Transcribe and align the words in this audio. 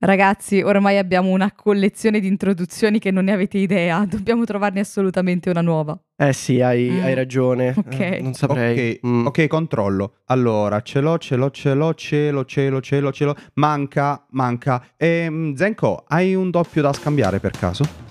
Ragazzi, 0.00 0.62
ormai 0.62 0.96
abbiamo 0.96 1.30
una 1.30 1.50
collezione 1.52 2.20
di 2.20 2.28
introduzioni 2.28 3.00
che 3.00 3.10
non 3.10 3.24
ne 3.24 3.32
avete 3.32 3.58
idea, 3.58 4.04
dobbiamo 4.08 4.44
trovarne 4.44 4.78
assolutamente 4.78 5.50
una 5.50 5.60
nuova. 5.60 5.98
Eh 6.16 6.32
sì, 6.32 6.60
hai, 6.60 6.88
Mm. 6.88 7.02
hai 7.02 7.14
ragione. 7.14 7.74
Ok. 7.76 7.98
Eh, 8.00 8.20
non 8.22 8.32
saprei. 8.32 9.00
Ok, 9.02 9.06
Mm. 9.06 9.26
ok, 9.26 9.46
controllo. 9.48 10.12
Allora, 10.26 10.82
ce 10.82 11.00
l'ho, 11.00 11.18
ce 11.18 11.34
l'ho, 11.34 11.50
ce 11.50 11.74
l'ho, 11.74 11.94
ce 11.94 12.30
l'ho, 12.30 12.44
ce 12.44 12.68
l'ho, 12.68 12.80
ce 12.80 13.00
l'ho, 13.00 13.10
ce 13.10 13.24
l'ho. 13.24 13.34
Manca, 13.54 14.24
manca. 14.30 14.84
Ehm, 14.96 15.54
Zenko, 15.56 16.04
hai 16.06 16.32
un 16.36 16.50
doppio 16.50 16.80
da 16.82 16.92
scambiare 16.92 17.40
per 17.40 17.50
caso? 17.58 18.07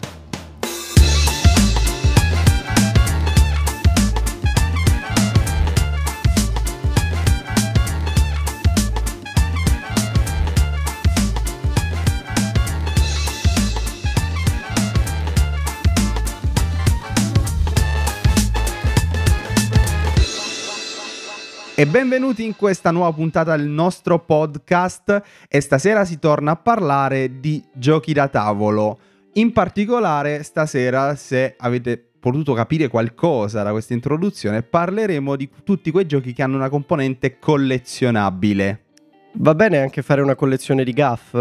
E 21.80 21.86
benvenuti 21.86 22.44
in 22.44 22.56
questa 22.56 22.90
nuova 22.90 23.14
puntata 23.14 23.56
del 23.56 23.68
nostro 23.68 24.18
podcast 24.18 25.22
e 25.48 25.62
stasera 25.62 26.06
si 26.06 26.18
torna 26.18 26.54
a 26.54 26.56
parlare 26.56 27.40
di 27.40 27.64
giochi 27.72 28.14
da 28.14 28.28
tavolo. 28.30 28.98
In 29.34 29.54
particolare 29.54 30.42
stasera, 30.42 31.14
se 31.16 31.54
avete 31.56 32.04
potuto 32.20 32.54
capire 32.54 32.88
qualcosa 32.88 33.62
da 33.62 33.70
questa 33.70 33.94
introduzione, 33.94 34.64
parleremo 34.64 35.36
di 35.36 35.48
tutti 35.64 35.92
quei 35.92 36.08
giochi 36.08 36.34
che 36.34 36.42
hanno 36.42 36.56
una 36.56 36.70
componente 36.70 37.38
collezionabile. 37.38 38.86
Va 39.34 39.54
bene 39.54 39.78
anche 39.78 40.02
fare 40.02 40.22
una 40.22 40.34
collezione 40.34 40.84
di 40.84 40.94
gaff? 40.94 41.38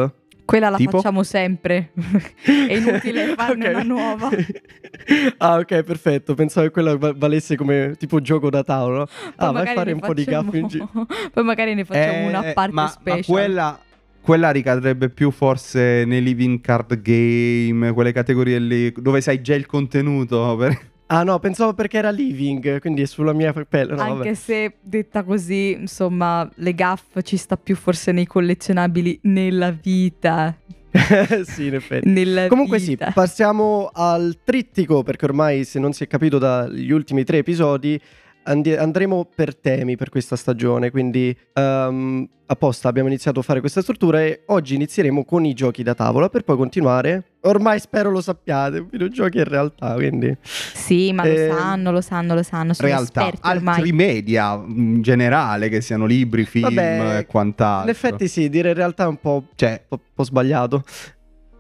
Quella 0.47 0.71
la 0.71 0.77
Tipo? 0.77 0.93
facciamo 0.93 1.23
sempre, 1.25 1.91
è 2.45 2.73
inutile 2.75 3.35
farne 3.35 3.67
Ok. 3.69 3.75
una 3.75 3.83
nuova. 3.83 4.31
ah, 5.39 5.57
ok, 5.59 5.83
perfetto. 5.83 6.35
Pensavo 6.35 6.67
che 6.67 6.73
quella 6.73 6.97
va- 6.97 7.13
valesse 7.15 7.57
come 7.57 7.95
tipo 7.99 8.21
gioco 8.21 8.49
da 8.49 8.63
tavolo. 8.63 9.07
Poi 9.07 9.33
Ah, 9.37 9.47
vai 9.47 9.49
a 9.49 9.53
magari 9.53 9.77
fare 9.77 9.93
un 9.93 10.01
po' 10.01 10.15
di 10.15 10.25
gaff 10.25 10.55
in 10.55 10.67
giro. 10.69 10.89
Poi 11.35 11.43
magari 11.45 11.75
ne 11.75 11.85
facciamo 11.85 12.13
Eh, 12.13 12.29
una 12.29 12.43
parte 12.53 12.73
ma, 12.73 12.83
ma 12.83 12.89
special. 12.89 13.25
quella, 13.25 13.81
quella 14.21 14.51
ricadrebbe 14.53 15.09
più 15.11 15.31
forse 15.33 16.05
nei 16.07 16.23
living 16.23 16.61
card 16.61 17.01
game, 17.03 17.93
quelle 17.93 18.13
categorie 18.13 18.59
lì 18.61 18.93
dove 18.97 19.21
sai 19.21 19.43
già 19.43 19.55
il 19.57 19.67
contenuto. 19.67 20.57
per- 20.57 20.79
Ah 21.09 21.23
no, 21.23 21.39
pensavo 21.39 21.73
perché 21.73 21.99
era 21.99 22.11
living, 22.11 22.81
quindi 22.81 23.03
è 23.03 23.07
sulla 23.07 23.33
mia 23.33 23.53
pelle. 23.53 23.95
No, 23.95 24.01
Anche 24.03 24.15
vabbè. 24.17 24.35
se 24.35 24.75
detta 24.81 25.23
così, 25.23 25.71
insomma, 25.73 26.49
le 26.57 26.75
gaff 26.75 27.21
ci 27.23 27.37
sta 27.37 27.57
più 27.57 27.77
forse 27.77 28.11
nei 28.11 28.27
collezionabili 28.27 29.21
nella 29.23 29.71
vita. 29.71 30.57
sì, 31.45 31.67
in 31.67 31.75
effetti. 31.75 32.09
Nella 32.09 32.49
Comunque 32.49 32.81
sì, 32.81 32.89
vita. 32.91 33.13
passiamo 33.13 33.89
al 33.93 34.39
trittico 34.43 35.03
perché 35.05 35.27
ormai 35.27 35.65
se 35.65 35.79
non 35.79 35.93
si 35.93 36.03
è 36.05 36.07
capito 36.09 36.39
dagli 36.39 36.91
ultimi 36.91 37.23
tre 37.23 37.39
episodi 37.39 38.01
andi- 38.47 38.75
andremo 38.75 39.29
per 39.35 39.57
temi 39.57 39.97
per 39.97 40.09
questa 40.09 40.37
stagione, 40.37 40.91
quindi 40.91 41.37
ehm, 41.53 42.29
apposta 42.47 42.89
abbiamo 42.89 43.09
iniziato 43.09 43.41
a 43.41 43.43
fare 43.43 43.61
questa 43.61 43.83
struttura 43.83 44.23
e 44.23 44.43
oggi 44.47 44.75
inizieremo 44.77 45.25
con 45.25 45.45
i 45.45 45.53
giochi 45.53 45.83
da 45.83 45.95
tavola 45.95 46.29
per 46.29 46.43
poi 46.43 46.57
continuare. 46.57 47.33
Ormai 47.43 47.79
spero 47.81 48.11
lo 48.11 48.21
sappiate, 48.21 48.83
videogiochi 48.89 49.39
in 49.39 49.45
realtà, 49.45 49.95
quindi... 49.95 50.37
Sì, 50.43 51.13
ma 51.13 51.23
Eh, 51.25 51.49
lo 51.49 51.55
sanno, 51.57 51.91
lo 51.93 52.01
sanno, 52.01 52.35
lo 52.35 52.43
sanno. 52.43 52.73
Sono 52.75 52.89
realtà, 52.89 53.25
esperti 53.25 53.49
ormai. 53.49 53.75
altri 53.77 53.93
media 53.93 54.55
in 54.67 55.03
generale, 55.03 55.69
che 55.69 55.81
siano 55.81 56.07
libri, 56.07 56.45
film 56.45 56.65
Vabbè, 56.75 57.19
e 57.19 57.27
quant'altro. 57.27 57.85
In 57.85 57.89
effetti 57.91 58.29
sì, 58.29 58.49
dire 58.49 58.69
in 58.71 58.75
realtà 58.75 59.05
è 59.05 59.09
un 59.09 59.19
po', 59.21 59.45
Cioè, 59.55 59.85
un 59.89 59.99
po', 59.99 60.05
po' 60.15 60.25
sbagliato. 60.25 60.83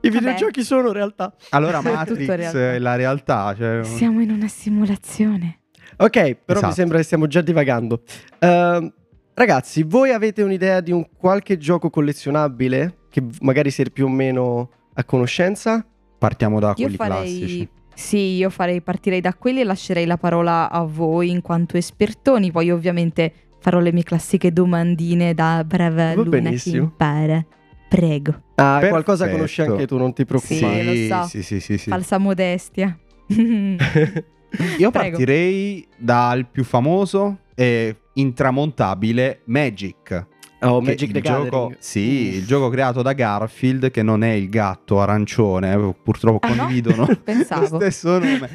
I 0.03 0.09
Vabbè. 0.11 0.19
videogiochi 0.21 0.63
sono 0.63 0.93
realtà. 0.93 1.35
allora 1.51 1.81
Matrix 1.83 2.27
realtà. 2.27 2.73
è 2.75 2.79
la 2.79 2.95
realtà. 2.97 3.55
Cioè... 3.57 3.83
Siamo 3.85 4.21
in 4.21 4.31
una 4.31 4.47
simulazione. 4.49 5.61
Ok, 5.97 6.11
però 6.35 6.35
Esatto. 6.59 6.67
mi 6.67 6.73
sembra 6.73 6.97
che 6.99 7.05
stiamo 7.05 7.27
già 7.27 7.41
divagando. 7.41 8.03
Ehm, 8.41 8.93
ragazzi, 9.35 9.83
voi 9.83 10.11
avete 10.13 10.43
un'idea 10.43 10.81
di 10.81 10.93
un 10.93 11.07
qualche 11.17 11.57
gioco 11.59 11.91
collezionabile 11.91 12.99
che 13.11 13.23
magari 13.41 13.71
siete 13.71 13.91
più 13.91 14.07
o 14.07 14.09
meno 14.09 14.71
a 14.95 15.05
conoscenza? 15.05 15.85
Partiamo 16.19 16.61
da 16.61 16.69
Io 16.69 16.75
quelli 16.85 16.97
farei. 16.97 17.39
classici. 17.39 17.69
Sì, 17.95 18.19
io 18.37 18.51
farei 18.51 18.83
partirei 18.83 19.21
da 19.23 19.33
quelli 19.33 19.61
e 19.61 19.65
lascerei 19.65 20.05
la 20.05 20.19
parola 20.19 20.71
a 20.71 20.83
voi 20.85 21.31
in 21.31 21.41
quanto 21.41 21.79
espertoni. 21.79 22.51
Poi, 22.51 22.71
ovviamente, 22.71 23.33
farò 23.59 23.79
le 23.79 23.91
mie 23.93 24.03
classiche 24.03 24.53
domandine 24.53 25.33
da 25.33 25.65
brava 25.67 26.09
Va 26.09 26.15
Luna 26.15 26.29
benissimo. 26.29 26.75
che 26.75 26.83
impara. 26.83 27.47
Prego. 27.89 28.31
Ah, 28.57 28.73
Perfetto. 28.73 28.89
qualcosa 28.89 29.31
conosci 29.31 29.63
anche 29.63 29.87
tu, 29.87 29.97
non 29.97 30.13
ti 30.13 30.25
preoccupare. 30.27 30.95
Sì, 30.95 31.09
lo 31.09 31.23
so. 31.23 31.29
sì, 31.29 31.43
sì, 31.43 31.61
sì, 31.61 31.79
sì. 31.79 31.89
Falsa 31.89 32.19
modestia. 32.19 32.99
Io 34.79 34.91
Prego. 34.91 35.17
partirei 35.17 35.87
dal 35.97 36.47
più 36.47 36.65
famoso 36.65 37.39
e 37.55 37.97
intramontabile 38.15 39.41
Magic. 39.47 40.27
oh, 40.61 40.81
Magic 40.81 41.11
the 41.13 41.21
gioco, 41.21 41.43
Gathering. 41.45 41.77
Sì, 41.79 42.35
il 42.35 42.47
gioco 42.47 42.69
creato 42.71 43.03
da 43.03 43.13
Garfield, 43.13 43.91
che 43.91 44.03
non 44.03 44.23
è 44.25 44.31
il 44.33 44.49
gatto 44.49 45.01
arancione, 45.01 45.73
eh, 45.75 45.95
purtroppo 46.03 46.47
Ah, 46.47 46.51
no? 46.55 46.57
condividono 46.57 47.07
lo 47.09 47.17
Pensavo. 47.23 47.77
stesso 47.79 48.19
nome, 48.19 48.49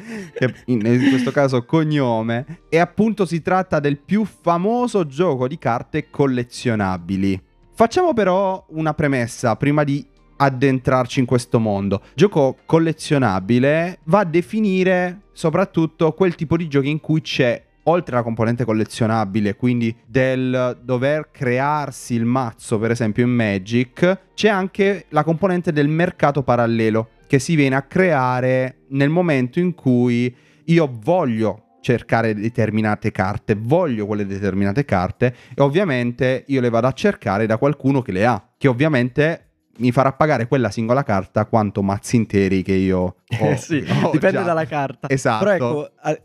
in 0.66 0.80
questo 1.10 1.30
caso 1.30 1.64
cognome. 1.64 2.62
E 2.68 2.78
appunto 2.78 3.24
si 3.26 3.40
tratta 3.42 3.78
del 3.80 3.98
più 3.98 4.24
famoso 4.24 5.06
gioco 5.06 5.46
di 5.46 5.58
carte 5.58 6.10
collezionabili. 6.10 7.40
Facciamo 7.74 8.12
però 8.12 8.64
una 8.70 8.92
premessa 8.94 9.56
prima 9.56 9.82
di 9.84 10.04
addentrarci 10.36 11.20
in 11.20 11.26
questo 11.26 11.58
mondo. 11.58 12.02
Gioco 12.14 12.58
collezionabile 12.66 13.98
va 14.04 14.20
a 14.20 14.24
definire 14.24 15.22
soprattutto 15.32 16.12
quel 16.12 16.34
tipo 16.34 16.56
di 16.56 16.68
giochi 16.68 16.90
in 16.90 17.00
cui 17.00 17.20
c'è 17.20 17.62
oltre 17.84 18.14
alla 18.14 18.24
componente 18.24 18.64
collezionabile, 18.64 19.56
quindi 19.56 19.94
del 20.06 20.78
dover 20.82 21.30
crearsi 21.30 22.14
il 22.14 22.24
mazzo, 22.24 22.78
per 22.78 22.90
esempio 22.92 23.24
in 23.24 23.30
Magic, 23.30 24.18
c'è 24.34 24.48
anche 24.48 25.06
la 25.08 25.24
componente 25.24 25.72
del 25.72 25.88
mercato 25.88 26.42
parallelo 26.42 27.08
che 27.26 27.38
si 27.38 27.54
viene 27.54 27.76
a 27.76 27.82
creare 27.82 28.82
nel 28.90 29.08
momento 29.08 29.58
in 29.58 29.74
cui 29.74 30.34
io 30.66 30.98
voglio 31.02 31.78
cercare 31.80 32.34
determinate 32.34 33.10
carte, 33.10 33.56
voglio 33.58 34.06
quelle 34.06 34.26
determinate 34.26 34.84
carte 34.84 35.34
e 35.54 35.60
ovviamente 35.62 36.44
io 36.46 36.60
le 36.60 36.70
vado 36.70 36.86
a 36.86 36.92
cercare 36.92 37.46
da 37.46 37.58
qualcuno 37.58 38.02
che 38.02 38.12
le 38.12 38.24
ha, 38.24 38.50
che 38.56 38.68
ovviamente 38.68 39.51
mi 39.78 39.90
farà 39.92 40.12
pagare 40.12 40.46
quella 40.48 40.70
singola 40.70 41.02
carta 41.02 41.46
quanto 41.46 41.82
mazzi 41.82 42.16
interi 42.16 42.62
che 42.62 42.74
io 42.74 42.98
ho. 43.00 43.14
Eh 43.28 43.56
sì, 43.56 43.84
ho 44.02 44.10
dipende 44.10 44.38
già. 44.38 44.42
dalla 44.44 44.66
carta. 44.66 45.08
Esatto. 45.08 45.44
Però 45.44 45.54
ecco, 45.54 45.90
a- 46.00 46.20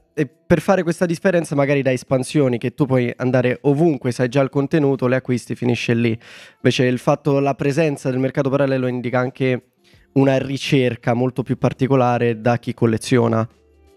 per 0.48 0.62
fare 0.62 0.82
questa 0.82 1.06
differenza 1.06 1.54
magari 1.56 1.82
da 1.84 1.92
espansioni 1.92 2.58
che 2.58 2.74
tu 2.74 2.86
puoi 2.88 3.14
andare 3.18 3.60
ovunque, 3.64 4.12
sai 4.12 4.30
già 4.30 4.42
il 4.42 4.50
contenuto, 4.50 5.06
le 5.08 5.18
acquisti, 5.18 5.54
finisce 5.56 5.94
lì. 5.94 6.18
Invece 6.56 6.86
il 6.86 6.98
fatto, 6.98 7.40
la 7.40 7.54
presenza 7.54 8.10
del 8.10 8.18
mercato 8.20 8.50
parallelo 8.50 8.88
indica 8.88 9.20
anche 9.20 9.72
una 10.14 10.38
ricerca 10.40 11.14
molto 11.14 11.44
più 11.44 11.58
particolare 11.58 12.42
da 12.42 12.58
chi 12.58 12.74
colleziona. 12.74 13.48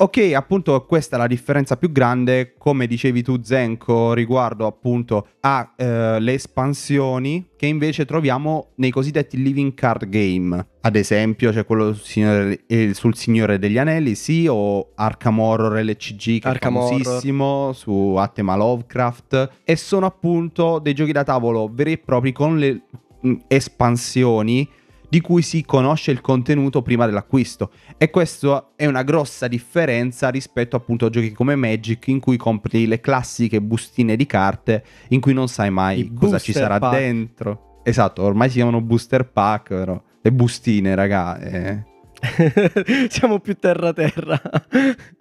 Ok, 0.02 0.32
appunto 0.34 0.86
questa 0.86 1.16
è 1.16 1.18
la 1.18 1.26
differenza 1.26 1.76
più 1.76 1.92
grande, 1.92 2.54
come 2.56 2.86
dicevi 2.86 3.22
tu 3.22 3.42
Zenko, 3.42 4.14
riguardo 4.14 4.64
appunto 4.64 5.26
alle 5.40 6.32
espansioni 6.32 7.50
che 7.54 7.66
invece 7.66 8.06
troviamo 8.06 8.70
nei 8.76 8.90
cosiddetti 8.90 9.42
living 9.42 9.74
card 9.74 10.08
game. 10.08 10.68
Ad 10.80 10.96
esempio 10.96 11.52
c'è 11.52 11.66
quello 11.66 11.92
sul 11.92 12.02
Signore, 12.06 12.60
eh, 12.66 12.94
sul 12.94 13.14
Signore 13.14 13.58
degli 13.58 13.76
Anelli, 13.76 14.14
sì, 14.14 14.46
o 14.48 14.92
Arkham 14.94 15.38
Horror 15.38 15.84
LCG 15.84 16.40
che 16.40 16.48
Arkham 16.48 16.76
è 16.76 16.78
Horror. 16.78 17.02
famosissimo, 17.02 17.72
su 17.74 18.14
a 18.16 18.26
tema 18.28 18.56
Lovecraft, 18.56 19.50
e 19.62 19.76
sono 19.76 20.06
appunto 20.06 20.78
dei 20.78 20.94
giochi 20.94 21.12
da 21.12 21.24
tavolo 21.24 21.70
veri 21.70 21.92
e 21.92 21.98
propri 21.98 22.32
con 22.32 22.58
le 22.58 22.84
mh, 23.20 23.34
espansioni 23.48 24.66
di 25.10 25.20
cui 25.20 25.42
si 25.42 25.64
conosce 25.64 26.12
il 26.12 26.20
contenuto 26.22 26.80
prima 26.82 27.04
dell'acquisto. 27.04 27.72
E 27.98 28.08
questo 28.08 28.70
è 28.76 28.86
una 28.86 29.02
grossa 29.02 29.48
differenza 29.48 30.30
rispetto 30.30 30.76
appunto 30.76 31.06
a 31.06 31.10
giochi 31.10 31.32
come 31.32 31.56
Magic 31.56 32.06
in 32.06 32.20
cui 32.20 32.36
compri 32.38 32.86
le 32.86 33.00
classiche 33.00 33.60
bustine 33.60 34.16
di 34.16 34.24
carte 34.24 34.84
in 35.08 35.20
cui 35.20 35.34
non 35.34 35.48
sai 35.48 35.70
mai 35.70 36.00
I 36.00 36.14
cosa 36.14 36.38
ci 36.38 36.52
sarà 36.52 36.78
pack. 36.78 36.96
dentro. 36.98 37.80
Esatto, 37.82 38.22
ormai 38.22 38.48
si 38.48 38.56
chiamano 38.56 38.80
booster 38.80 39.28
pack, 39.28 39.68
però. 39.68 40.00
Le 40.22 40.32
bustine, 40.32 40.94
raga. 40.94 41.38
eh. 41.40 41.84
Siamo 43.08 43.40
più 43.40 43.56
terra 43.56 43.92
terra. 43.92 44.40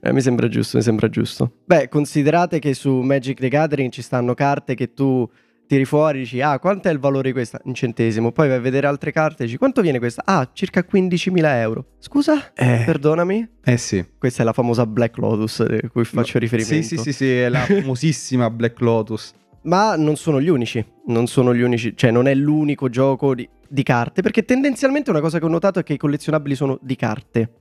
Eh, 0.00 0.12
mi 0.12 0.20
sembra 0.20 0.46
giusto, 0.46 0.76
mi 0.76 0.82
sembra 0.84 1.08
giusto. 1.08 1.54
Beh, 1.64 1.88
considerate 1.88 2.60
che 2.60 2.72
su 2.72 3.00
Magic 3.00 3.40
the 3.40 3.48
Gathering 3.48 3.90
ci 3.90 4.00
stanno 4.00 4.32
carte 4.32 4.76
che 4.76 4.94
tu 4.94 5.28
tiri 5.70 5.84
fuori 5.84 6.18
dici, 6.18 6.40
ah, 6.40 6.58
quanto 6.58 6.88
è 6.88 6.90
il 6.90 6.98
valore 6.98 7.28
di 7.28 7.32
questa? 7.32 7.60
Un 7.62 7.74
centesimo. 7.74 8.32
Poi 8.32 8.48
vai 8.48 8.56
a 8.56 8.60
vedere 8.60 8.88
altre 8.88 9.12
carte 9.12 9.44
dici, 9.44 9.56
quanto 9.56 9.82
viene 9.82 10.00
questa? 10.00 10.22
Ah, 10.24 10.50
circa 10.52 10.84
15.000 10.84 11.44
euro. 11.60 11.86
Scusa? 12.00 12.52
Eh. 12.54 12.82
Perdonami? 12.84 13.48
Eh 13.62 13.76
sì. 13.76 14.04
Questa 14.18 14.42
è 14.42 14.44
la 14.44 14.52
famosa 14.52 14.84
Black 14.84 15.16
Lotus 15.18 15.60
a 15.60 15.88
cui 15.88 16.04
faccio 16.04 16.40
riferimento. 16.40 16.82
Sì, 16.82 16.96
sì, 16.96 17.02
sì, 17.02 17.12
sì, 17.12 17.30
è 17.30 17.48
la 17.48 17.60
famosissima 17.70 18.50
Black 18.50 18.80
Lotus. 18.80 19.32
ma 19.62 19.94
non 19.94 20.16
sono 20.16 20.40
gli 20.40 20.48
unici, 20.48 20.84
non 21.06 21.28
sono 21.28 21.54
gli 21.54 21.60
unici, 21.60 21.96
cioè 21.96 22.10
non 22.10 22.26
è 22.26 22.34
l'unico 22.34 22.88
gioco 22.88 23.36
di, 23.36 23.48
di 23.68 23.84
carte, 23.84 24.22
perché 24.22 24.44
tendenzialmente 24.44 25.10
una 25.10 25.20
cosa 25.20 25.38
che 25.38 25.44
ho 25.44 25.48
notato 25.48 25.78
è 25.78 25.84
che 25.84 25.92
i 25.92 25.98
collezionabili 25.98 26.56
sono 26.56 26.80
di 26.82 26.96
carte. 26.96 27.52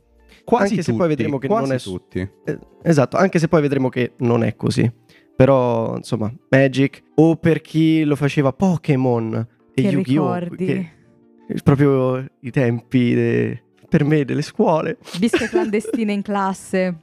Quasi 0.44 0.72
Anche 0.72 0.82
se 0.82 0.92
tutti, 0.92 0.98
poi 0.98 1.08
vedremo 1.10 1.38
che 1.38 1.48
non 1.48 1.72
è 1.72 1.80
tutti. 1.80 2.28
Eh, 2.44 2.60
esatto, 2.82 3.18
anche 3.18 3.38
se 3.38 3.48
poi 3.48 3.62
vedremo 3.62 3.90
che 3.90 4.14
non 4.20 4.44
è 4.44 4.56
così. 4.56 4.92
Però, 5.40 5.96
insomma, 5.96 6.30
Magic 6.50 7.02
o 7.16 7.38
per 7.38 7.62
chi 7.62 8.04
lo 8.04 8.18
faceva 8.18 8.52
Pokémon 8.52 9.48
e 9.74 9.82
Che 9.82 9.88
Yu-Gi-Oh! 9.88 10.34
ricordi. 10.34 10.66
che- 10.66 10.90
proprio 11.64 12.26
i 12.42 12.52
tempi 12.52 13.14
de- 13.14 13.64
per 13.88 14.04
me 14.04 14.26
delle 14.26 14.42
scuole. 14.42 14.98
Bische 15.18 15.48
clandestine 15.48 16.12
in 16.12 16.24
classe. 16.24 16.98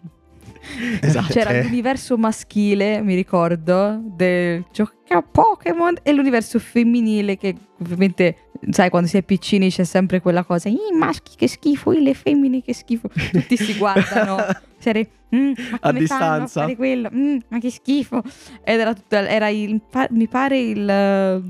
Esatto. 1.01 1.33
C'era 1.33 1.51
Eh. 1.51 1.63
l'universo 1.63 2.17
maschile, 2.19 3.01
mi 3.03 3.15
ricordo, 3.15 4.01
del 4.03 4.65
gioco 4.73 4.93
a 5.09 5.23
Pokémon 5.23 5.95
e 6.03 6.13
l'universo 6.13 6.59
femminile 6.59 7.37
che 7.37 7.55
ovviamente, 7.81 8.49
sai, 8.71 8.91
quando 8.91 9.09
si 9.09 9.17
è 9.17 9.23
piccini 9.23 9.71
c'è 9.71 9.85
sempre 9.85 10.21
quella 10.21 10.43
cosa, 10.45 10.69
i 10.69 10.77
maschi 10.99 11.33
che 11.37 11.47
schifo, 11.49 11.93
i 11.93 12.03
le 12.03 12.15
femmine 12.15 12.61
che 12.63 12.75
schifo. 12.75 13.09
Tutti 13.33 13.57
si 13.57 13.75
guardano, 13.77 14.37
serie, 14.79 15.09
"Mm, 15.35 15.53
ma 15.71 15.79
A 15.81 15.93
distanza. 15.93 16.61
fare 16.63 16.75
quello? 16.77 17.09
Mm, 17.15 17.37
ma 17.49 17.59
che 17.59 17.71
schifo. 17.71 18.23
Ed 18.65 18.81
era 18.81 18.93
tutto, 18.95 19.15
era 19.17 19.49
il, 19.49 19.81
mi 20.11 20.27
pare 20.29 20.59
il, 20.59 21.43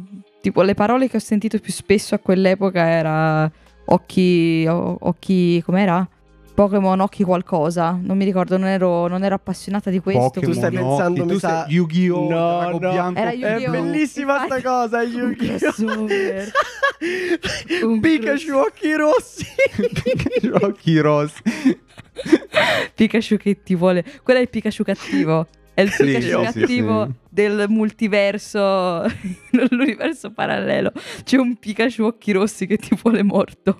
tipo 0.42 0.62
le 0.62 0.74
parole 0.74 1.08
che 1.08 1.16
ho 1.16 1.20
sentito 1.20 1.58
più 1.58 1.72
spesso 1.72 2.14
a 2.14 2.18
quell'epoca 2.18 2.86
era 2.86 3.50
occhi, 3.86 4.66
o- 4.68 4.98
occhi, 5.00 5.62
com'era? 5.64 6.06
Pokémon 6.56 7.00
occhi 7.00 7.22
qualcosa, 7.22 7.98
non 8.02 8.16
mi 8.16 8.24
ricordo, 8.24 8.56
non 8.56 8.68
ero, 8.68 9.06
non 9.08 9.22
ero 9.22 9.34
appassionata 9.34 9.90
di 9.90 9.98
questo. 9.98 10.22
Pokémon, 10.30 10.50
Tu 10.52 10.56
stai 10.58 10.70
pensando, 10.70 11.24
mi 11.26 11.32
tu 11.32 11.38
sa- 11.38 11.48
stai- 11.60 11.72
Yu-Gi-Oh! 11.74 12.28
No, 12.30 12.70
no. 12.70 12.78
bianco. 12.78 13.20
Era 13.20 13.30
È 13.30 13.34
Yu-Gi-Oh! 13.34 13.70
bellissima 13.70 14.34
sta 14.46 14.56
Infatti- 14.56 14.62
cosa, 14.62 15.02
Un 15.02 15.10
Yu-Gi-Oh! 15.10 16.44
Un 17.86 18.00
Pikachu 18.00 18.54
occhi 18.54 18.94
rossi. 18.96 19.44
occhi 20.62 20.98
rossi. 20.98 21.42
Pikachu 22.94 23.36
che 23.36 23.62
ti 23.62 23.74
vuole. 23.74 24.02
Quello 24.22 24.38
è 24.38 24.42
il 24.42 24.48
Pikachu 24.48 24.82
cattivo. 24.82 25.46
È 25.74 25.82
il 25.82 25.90
Sì, 25.90 26.04
Pikachu 26.04 26.22
sì, 26.24 26.28
sì, 26.52 26.58
cattivo 26.60 27.04
sì. 27.04 27.12
del 27.28 27.66
multiverso, 27.68 29.02
nell'universo 29.52 30.30
parallelo. 30.30 30.90
C'è 31.22 31.36
un 31.36 31.56
Pikachu 31.56 32.04
occhi 32.04 32.32
rossi 32.32 32.66
che 32.66 32.78
ti 32.78 32.96
vuole 33.02 33.22
morto. 33.22 33.78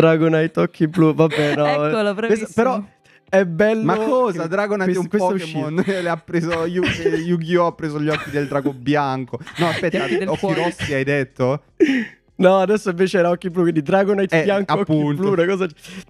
Dragonite 0.00 0.60
occhi 0.60 0.86
blu, 0.88 1.14
vabbè 1.14 1.56
no. 1.56 1.66
Eccolo, 1.66 2.14
bravissimo. 2.14 2.44
Questo- 2.46 2.52
però 2.62 2.82
è 3.28 3.44
bello. 3.44 3.82
Ma 3.84 3.96
cosa? 3.96 4.46
Dragonite 4.46 4.90
è 4.90 4.94
questo- 4.94 5.00
un 5.02 5.08
è. 5.08 5.62
Pokémon. 5.62 5.84
Le 6.02 6.08
ha 6.08 6.16
preso 6.16 6.66
Yu- 6.66 6.84
eh, 6.84 7.08
Yu-Gi-Oh! 7.16 7.66
ha 7.66 7.72
preso 7.72 8.00
gli 8.00 8.08
occhi 8.08 8.30
del 8.30 8.46
drago 8.48 8.72
bianco. 8.72 9.38
No, 9.58 9.68
aspetta, 9.68 10.04
Occhi 10.04 10.38
cuore. 10.38 10.62
rossi 10.64 10.94
hai 10.94 11.04
detto? 11.04 11.62
No, 12.36 12.58
adesso 12.60 12.90
invece 12.90 13.18
era 13.18 13.30
occhi 13.30 13.50
blu, 13.50 13.62
quindi 13.62 13.82
Dragonite 13.82 14.40
Eh, 14.40 14.44
bianco, 14.44 14.72
occhi 14.74 14.82
appunto. 14.82 15.20
blu, 15.22 15.32
una 15.32 15.44
cosa... 15.44 15.66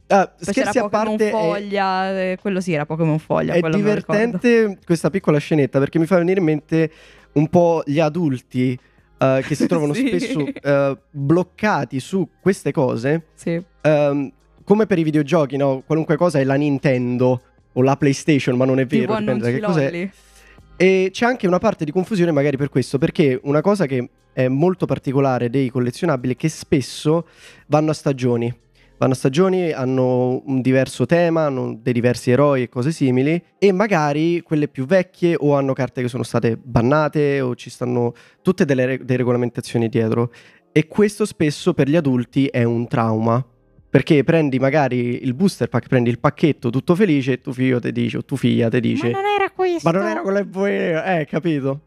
Ah, 0.09 0.31
scherzi 0.39 0.77
a 0.79 0.83
Pokémon 0.83 1.17
parte, 1.17 1.29
è, 1.29 1.31
Foglia. 1.31 2.21
eh, 2.21 2.39
quello 2.39 2.61
sì, 2.61 2.75
era 2.75 2.85
Pokémon 2.85 3.19
Foglia. 3.19 3.55
è 3.55 3.61
divertente 3.71 4.79
questa 4.85 5.09
piccola 5.09 5.39
scenetta 5.39 5.79
perché 5.79 5.99
mi 5.99 6.05
fa 6.05 6.19
venire 6.19 6.39
in 6.41 6.45
mente 6.45 6.91
un 7.33 7.49
po' 7.49 7.83
gli 7.87 7.99
adulti 7.99 8.79
eh, 9.19 9.43
che 9.47 9.55
si 9.55 9.67
trovano 9.69 9.93
Sì. 9.95 10.07
spesso 10.07 10.45
eh, 10.47 10.97
bloccati 11.11 12.01
su 12.01 12.29
queste 12.41 12.73
cose, 12.73 13.27
Sì. 13.35 13.61
ehm, 13.83 14.33
come 14.65 14.87
per 14.87 14.99
i 14.99 15.03
videogiochi, 15.03 15.57
no? 15.57 15.83
Qualunque 15.87 16.17
cosa 16.17 16.39
è 16.39 16.45
la 16.45 16.55
Nintendo 16.55 17.43
o 17.73 17.83
la 17.83 17.97
PlayStation, 17.97 18.57
ma 18.57 18.65
non 18.65 18.79
è 18.81 18.87
vero, 18.87 19.03
Tipo 19.17 19.19
dipende 19.19 19.45
da 19.45 19.51
che 19.51 19.61
cos'è. 19.65 19.85
lolli. 19.91 20.11
E 20.77 21.09
c'è 21.13 21.27
anche 21.27 21.47
una 21.47 21.59
parte 21.59 21.85
di 21.85 21.91
confusione 21.91 22.31
magari 22.33 22.57
per 22.57 22.69
questo, 22.69 22.99
perché 22.99 23.39
una 23.45 23.61
cosa 23.61 23.87
che 23.87 24.09
è 24.33 24.47
molto 24.47 24.87
particolare 24.87 25.51
dei 25.51 25.69
collezionabili 25.71 26.35
è 26.35 26.37
che 26.37 26.49
spesso 26.49 27.27
vanno 27.67 27.91
a 27.91 27.95
stagioni. 27.95 28.55
Vanno 28.99 29.13
a 29.13 29.17
stagioni, 29.17 29.71
hanno 29.71 30.43
un 30.45 30.61
diverso 30.61 31.07
tema, 31.07 31.45
hanno 31.45 31.79
dei 31.81 31.93
diversi 31.93 32.33
eroi 32.33 32.63
e 32.63 32.69
cose 32.69 32.91
simili, 32.91 33.41
e 33.57 33.71
magari 33.71 34.43
quelle 34.43 34.67
più 34.67 34.87
vecchie 34.87 35.37
o 35.39 35.55
hanno 35.55 35.73
carte 35.73 36.03
che 36.03 36.09
sono 36.09 36.25
state 36.25 36.57
bannate 36.57 37.41
o 37.41 37.55
ci 37.55 37.71
stanno 37.71 38.13
tutte 38.43 38.65
delle, 38.65 38.87
re- 38.87 38.99
delle 38.99 39.19
regolamentazioni 39.19 39.89
dietro. 39.89 40.33
E 40.73 40.89
questo 40.89 41.25
spesso 41.27 41.75
per 41.75 41.89
gli 41.89 41.95
adulti 41.95 42.47
è 42.47 42.65
un 42.65 42.89
trauma. 42.89 43.45
Perché 43.91 44.23
prendi 44.25 44.59
magari 44.59 45.23
il 45.23 45.33
booster 45.33 45.69
pack, 45.69 45.87
prendi 45.87 46.11
il 46.11 46.19
pacchetto 46.19 46.69
tutto 46.69 46.95
felice 46.95 47.33
e 47.33 47.41
tuo 47.41 47.53
figlio 47.53 47.79
ti 47.81 47.91
dice, 47.93 48.19
o 48.19 48.25
tua 48.25 48.37
figlia 48.37 48.69
ti 48.69 48.81
dice, 48.81 49.11
Ma 49.11 49.21
non 49.21 49.27
era 49.27 49.51
questo. 49.51 49.91
ma 49.91 49.99
non 49.99 50.09
era 50.09 50.21
quello 50.23 50.39
che 50.39 50.47
volevo, 50.51 51.03
eh, 51.05 51.25
capito? 51.25 51.81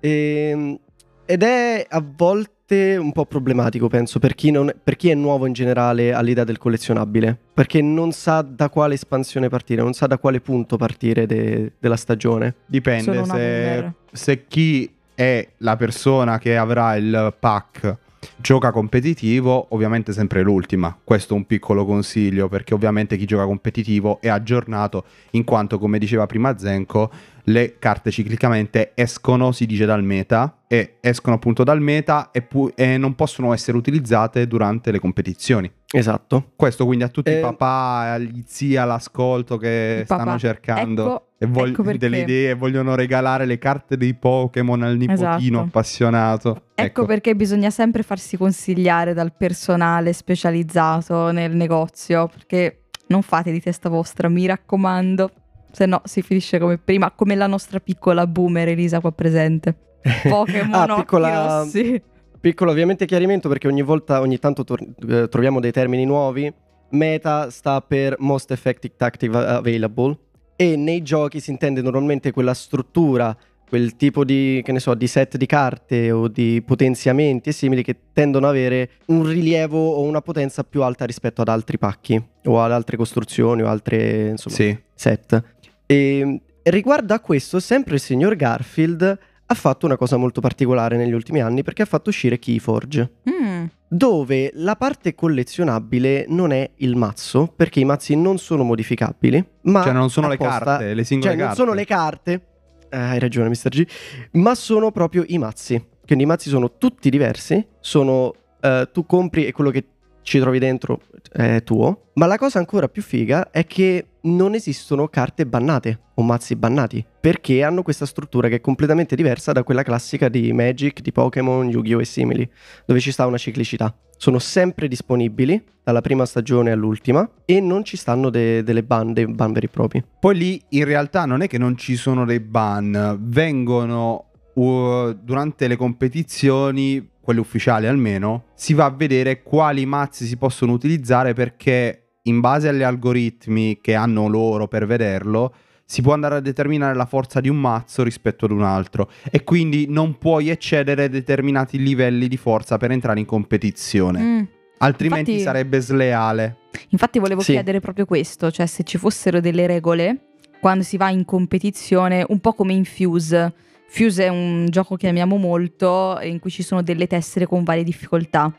Ehm, 0.00 0.78
ed 1.24 1.42
è 1.42 1.84
a 1.88 2.04
volte 2.16 2.52
un 2.76 3.12
po' 3.12 3.24
problematico, 3.24 3.88
penso, 3.88 4.18
per 4.18 4.34
chi, 4.34 4.50
non- 4.50 4.72
per 4.82 4.96
chi 4.96 5.08
è 5.10 5.14
nuovo 5.14 5.46
in 5.46 5.52
generale 5.52 6.12
all'idea 6.12 6.44
del 6.44 6.58
collezionabile. 6.58 7.36
Perché 7.54 7.80
non 7.80 8.12
sa 8.12 8.42
da 8.42 8.68
quale 8.68 8.94
espansione 8.94 9.48
partire, 9.48 9.82
non 9.82 9.94
sa 9.94 10.06
da 10.06 10.18
quale 10.18 10.40
punto 10.40 10.76
partire 10.76 11.26
de- 11.26 11.72
della 11.78 11.96
stagione. 11.96 12.54
Dipende 12.66 13.24
se, 13.24 13.92
se 14.12 14.44
chi 14.46 14.90
è 15.14 15.48
la 15.58 15.76
persona 15.76 16.38
che 16.38 16.56
avrà 16.56 16.94
il 16.96 17.34
pack 17.38 17.96
gioca 18.36 18.70
competitivo, 18.72 19.66
ovviamente 19.70 20.12
sempre 20.12 20.42
l'ultima. 20.42 20.96
Questo 21.02 21.34
è 21.34 21.36
un 21.36 21.46
piccolo 21.46 21.84
consiglio 21.84 22.48
perché 22.48 22.74
ovviamente 22.74 23.16
chi 23.16 23.24
gioca 23.24 23.44
competitivo 23.44 24.20
è 24.20 24.28
aggiornato 24.28 25.04
in 25.30 25.44
quanto 25.44 25.78
come 25.78 25.98
diceva 25.98 26.26
prima 26.26 26.56
Zenko 26.58 27.10
le 27.44 27.76
carte 27.78 28.10
ciclicamente 28.10 28.92
escono, 28.94 29.52
si 29.52 29.64
dice 29.64 29.86
dal 29.86 30.02
meta 30.04 30.58
e 30.66 30.96
escono 31.00 31.36
appunto 31.36 31.64
dal 31.64 31.80
meta 31.80 32.30
e, 32.30 32.42
pu- 32.42 32.70
e 32.74 32.98
non 32.98 33.14
possono 33.14 33.54
essere 33.54 33.76
utilizzate 33.78 34.46
durante 34.46 34.90
le 34.90 34.98
competizioni. 34.98 35.70
Esatto. 35.90 36.50
Questo 36.56 36.84
quindi 36.84 37.04
a 37.04 37.08
tutti 37.08 37.30
Eh, 37.30 37.38
i 37.38 37.40
papà, 37.40 38.12
agli 38.12 38.42
zii 38.46 38.76
all'ascolto 38.76 39.56
che 39.56 39.98
Il 40.00 40.06
papà. 40.06 40.22
stanno 40.22 40.38
cercando 40.38 41.02
Ecco- 41.06 41.27
e 41.40 41.46
vog- 41.46 41.68
ecco 41.68 41.82
delle 41.96 42.18
idee 42.20 42.50
e 42.50 42.54
vogliono 42.54 42.94
regalare 42.96 43.46
le 43.46 43.58
carte 43.58 43.96
dei 43.96 44.14
Pokémon 44.14 44.82
al 44.82 44.96
nipotino 44.96 45.32
Esatto. 45.36 45.58
appassionato. 45.60 46.62
Ecco 46.74 47.04
perché 47.06 47.36
bisogna 47.36 47.70
sempre 47.70 48.02
farsi 48.02 48.36
consigliare 48.36 49.14
dal 49.14 49.32
personale 49.36 50.12
specializzato 50.12 51.30
nel 51.30 51.54
negozio, 51.54 52.26
perché 52.28 52.82
non 53.08 53.22
fate 53.22 53.52
di 53.52 53.60
testa 53.60 53.88
vostra, 53.88 54.28
mi 54.28 54.46
raccomando, 54.46 55.30
se 55.70 55.86
no 55.86 56.00
si 56.04 56.22
finisce 56.22 56.58
come 56.58 56.78
prima, 56.78 57.10
come 57.12 57.34
la 57.34 57.46
nostra 57.46 57.78
piccola 57.80 58.26
boomer 58.26 58.68
Elisa 58.68 59.00
qua 59.00 59.12
presente. 59.12 59.76
Pokémon 60.28 60.74
Ah, 60.90 60.94
piccola- 60.96 61.58
rossi. 61.62 62.02
Piccolo 62.40 62.70
ovviamente 62.70 63.04
chiarimento 63.06 63.48
perché 63.48 63.66
ogni 63.66 63.82
volta, 63.82 64.20
ogni 64.20 64.38
tanto 64.38 64.62
tor- 64.64 64.84
eh, 65.08 65.28
troviamo 65.28 65.58
dei 65.60 65.72
termini 65.72 66.04
nuovi. 66.04 66.52
Meta 66.90 67.50
sta 67.50 67.80
per 67.80 68.14
Most 68.20 68.50
Effective 68.52 68.94
Tactic 68.96 69.34
Available 69.34 70.16
e 70.60 70.74
nei 70.76 71.02
giochi 71.02 71.38
si 71.38 71.50
intende 71.52 71.80
normalmente 71.82 72.32
quella 72.32 72.52
struttura, 72.52 73.36
quel 73.68 73.94
tipo 73.96 74.24
di, 74.24 74.60
che 74.64 74.72
ne 74.72 74.80
so, 74.80 74.94
di 74.94 75.06
set 75.06 75.36
di 75.36 75.46
carte 75.46 76.10
o 76.10 76.26
di 76.26 76.60
potenziamenti 76.66 77.50
e 77.50 77.52
simili 77.52 77.84
che 77.84 77.94
tendono 78.12 78.46
ad 78.48 78.54
avere 78.54 78.90
un 79.06 79.24
rilievo 79.24 79.78
o 79.78 80.02
una 80.02 80.20
potenza 80.20 80.64
più 80.64 80.82
alta 80.82 81.04
rispetto 81.04 81.42
ad 81.42 81.48
altri 81.48 81.78
pacchi 81.78 82.20
o 82.46 82.60
ad 82.60 82.72
altre 82.72 82.96
costruzioni 82.96 83.62
o 83.62 83.68
altre 83.68 84.30
insomma, 84.30 84.56
Sì. 84.56 84.76
set. 84.94 85.42
E 85.86 86.40
riguardo 86.64 87.14
a 87.14 87.20
questo, 87.20 87.60
sempre 87.60 87.94
il 87.94 88.00
signor 88.00 88.34
Garfield 88.36 89.18
ha 89.50 89.54
fatto 89.54 89.86
una 89.86 89.96
cosa 89.96 90.16
molto 90.16 90.40
particolare 90.40 90.96
negli 90.96 91.12
ultimi 91.12 91.40
anni 91.40 91.62
perché 91.62 91.82
ha 91.82 91.86
fatto 91.86 92.08
uscire 92.10 92.38
Keyforge, 92.38 93.10
Mm, 93.30 93.47
dove 93.88 94.50
la 94.54 94.76
parte 94.76 95.14
collezionabile 95.14 96.26
non 96.28 96.52
è 96.52 96.70
il 96.76 96.94
mazzo, 96.96 97.52
perché 97.54 97.80
i 97.80 97.84
mazzi 97.84 98.16
non 98.16 98.38
sono 98.38 98.62
modificabili, 98.64 99.44
ma 99.62 99.82
Cioè 99.82 99.92
non 99.92 100.10
sono 100.10 100.28
le 100.28 100.34
apposta- 100.34 100.64
carte, 100.64 100.94
le 100.94 101.04
singole 101.04 101.30
cioè 101.30 101.38
non 101.38 101.46
carte. 101.48 101.62
sono 101.62 101.74
le 101.74 101.84
carte, 101.86 102.46
eh, 102.90 102.96
hai 102.98 103.18
ragione 103.18 103.48
Mr. 103.48 103.68
G, 103.68 103.86
ma 104.32 104.54
sono 104.54 104.90
proprio 104.90 105.24
i 105.26 105.38
mazzi. 105.38 105.82
Quindi 106.04 106.24
i 106.24 106.26
mazzi 106.28 106.48
sono 106.48 106.76
tutti 106.78 107.10
diversi, 107.10 107.66
sono 107.80 108.34
eh, 108.60 108.88
tu 108.92 109.04
compri 109.06 109.46
e 109.46 109.52
quello 109.52 109.70
che 109.70 109.84
ci 110.22 110.38
trovi 110.38 110.58
dentro 110.58 111.00
è 111.32 111.62
tuo, 111.62 112.10
ma 112.14 112.26
la 112.26 112.36
cosa 112.36 112.58
ancora 112.58 112.88
più 112.88 113.02
figa 113.02 113.50
è 113.50 113.64
che 113.66 114.07
non 114.22 114.54
esistono 114.54 115.08
carte 115.08 115.46
bannate 115.46 116.00
o 116.14 116.22
mazzi 116.22 116.56
bannati, 116.56 117.04
perché 117.20 117.62
hanno 117.62 117.82
questa 117.82 118.06
struttura 118.06 118.48
che 118.48 118.56
è 118.56 118.60
completamente 118.60 119.14
diversa 119.14 119.52
da 119.52 119.62
quella 119.62 119.82
classica 119.82 120.28
di 120.28 120.52
Magic, 120.52 121.00
di 121.00 121.12
Pokémon, 121.12 121.68
Yu-Gi-Oh! 121.68 122.00
e 122.00 122.04
simili, 122.04 122.50
dove 122.86 123.00
ci 123.00 123.12
sta 123.12 123.26
una 123.26 123.38
ciclicità. 123.38 123.94
Sono 124.16 124.38
sempre 124.40 124.88
disponibili 124.88 125.62
dalla 125.84 126.00
prima 126.00 126.26
stagione 126.26 126.72
all'ultima 126.72 127.28
e 127.44 127.60
non 127.60 127.84
ci 127.84 127.96
stanno 127.96 128.30
de- 128.30 128.62
delle 128.64 128.82
ban, 128.82 129.12
dei 129.12 129.26
ban 129.26 129.52
veri 129.52 129.66
e 129.66 129.68
propri. 129.68 130.04
Poi 130.18 130.36
lì 130.36 130.62
in 130.70 130.84
realtà 130.84 131.24
non 131.24 131.42
è 131.42 131.46
che 131.46 131.58
non 131.58 131.76
ci 131.76 131.94
sono 131.94 132.24
dei 132.24 132.40
ban, 132.40 133.16
vengono 133.20 134.30
uh, 134.54 135.12
durante 135.12 135.68
le 135.68 135.76
competizioni, 135.76 137.10
quelle 137.20 137.40
ufficiali 137.40 137.86
almeno, 137.86 138.46
si 138.54 138.74
va 138.74 138.86
a 138.86 138.90
vedere 138.90 139.42
quali 139.42 139.86
mazzi 139.86 140.26
si 140.26 140.36
possono 140.36 140.72
utilizzare 140.72 141.32
perché 141.34 142.07
in 142.22 142.40
base 142.40 142.68
agli 142.68 142.82
algoritmi 142.82 143.78
che 143.80 143.94
hanno 143.94 144.26
loro 144.28 144.68
per 144.68 144.86
vederlo, 144.86 145.54
si 145.84 146.02
può 146.02 146.12
andare 146.12 146.34
a 146.36 146.40
determinare 146.40 146.94
la 146.94 147.06
forza 147.06 147.40
di 147.40 147.48
un 147.48 147.56
mazzo 147.58 148.02
rispetto 148.02 148.44
ad 148.44 148.50
un 148.50 148.62
altro 148.62 149.10
e 149.30 149.42
quindi 149.42 149.86
non 149.88 150.18
puoi 150.18 150.50
eccedere 150.50 151.08
determinati 151.08 151.78
livelli 151.82 152.28
di 152.28 152.36
forza 152.36 152.76
per 152.76 152.90
entrare 152.90 153.20
in 153.20 153.24
competizione. 153.26 154.20
Mm. 154.20 154.42
Altrimenti 154.78 155.30
Infatti- 155.30 155.46
sarebbe 155.46 155.80
sleale. 155.80 156.56
Infatti 156.90 157.18
volevo 157.18 157.40
Sì. 157.40 157.52
chiedere 157.52 157.80
proprio 157.80 158.04
questo, 158.04 158.50
cioè 158.50 158.66
se 158.66 158.82
ci 158.84 158.98
fossero 158.98 159.40
delle 159.40 159.66
regole 159.66 160.18
quando 160.60 160.84
si 160.84 160.96
va 160.96 161.08
in 161.08 161.24
competizione, 161.24 162.24
un 162.28 162.40
po' 162.40 162.52
come 162.52 162.74
in 162.74 162.84
Fuse. 162.84 163.52
Fuse 163.88 164.24
è 164.24 164.28
un 164.28 164.66
gioco 164.68 164.96
che 164.96 165.08
amiamo 165.08 165.36
molto, 165.36 166.18
in 166.22 166.38
cui 166.40 166.50
ci 166.50 166.62
sono 166.62 166.82
delle 166.82 167.06
tessere 167.06 167.46
con 167.46 167.64
varie 167.64 167.82
difficoltà. 167.84 168.52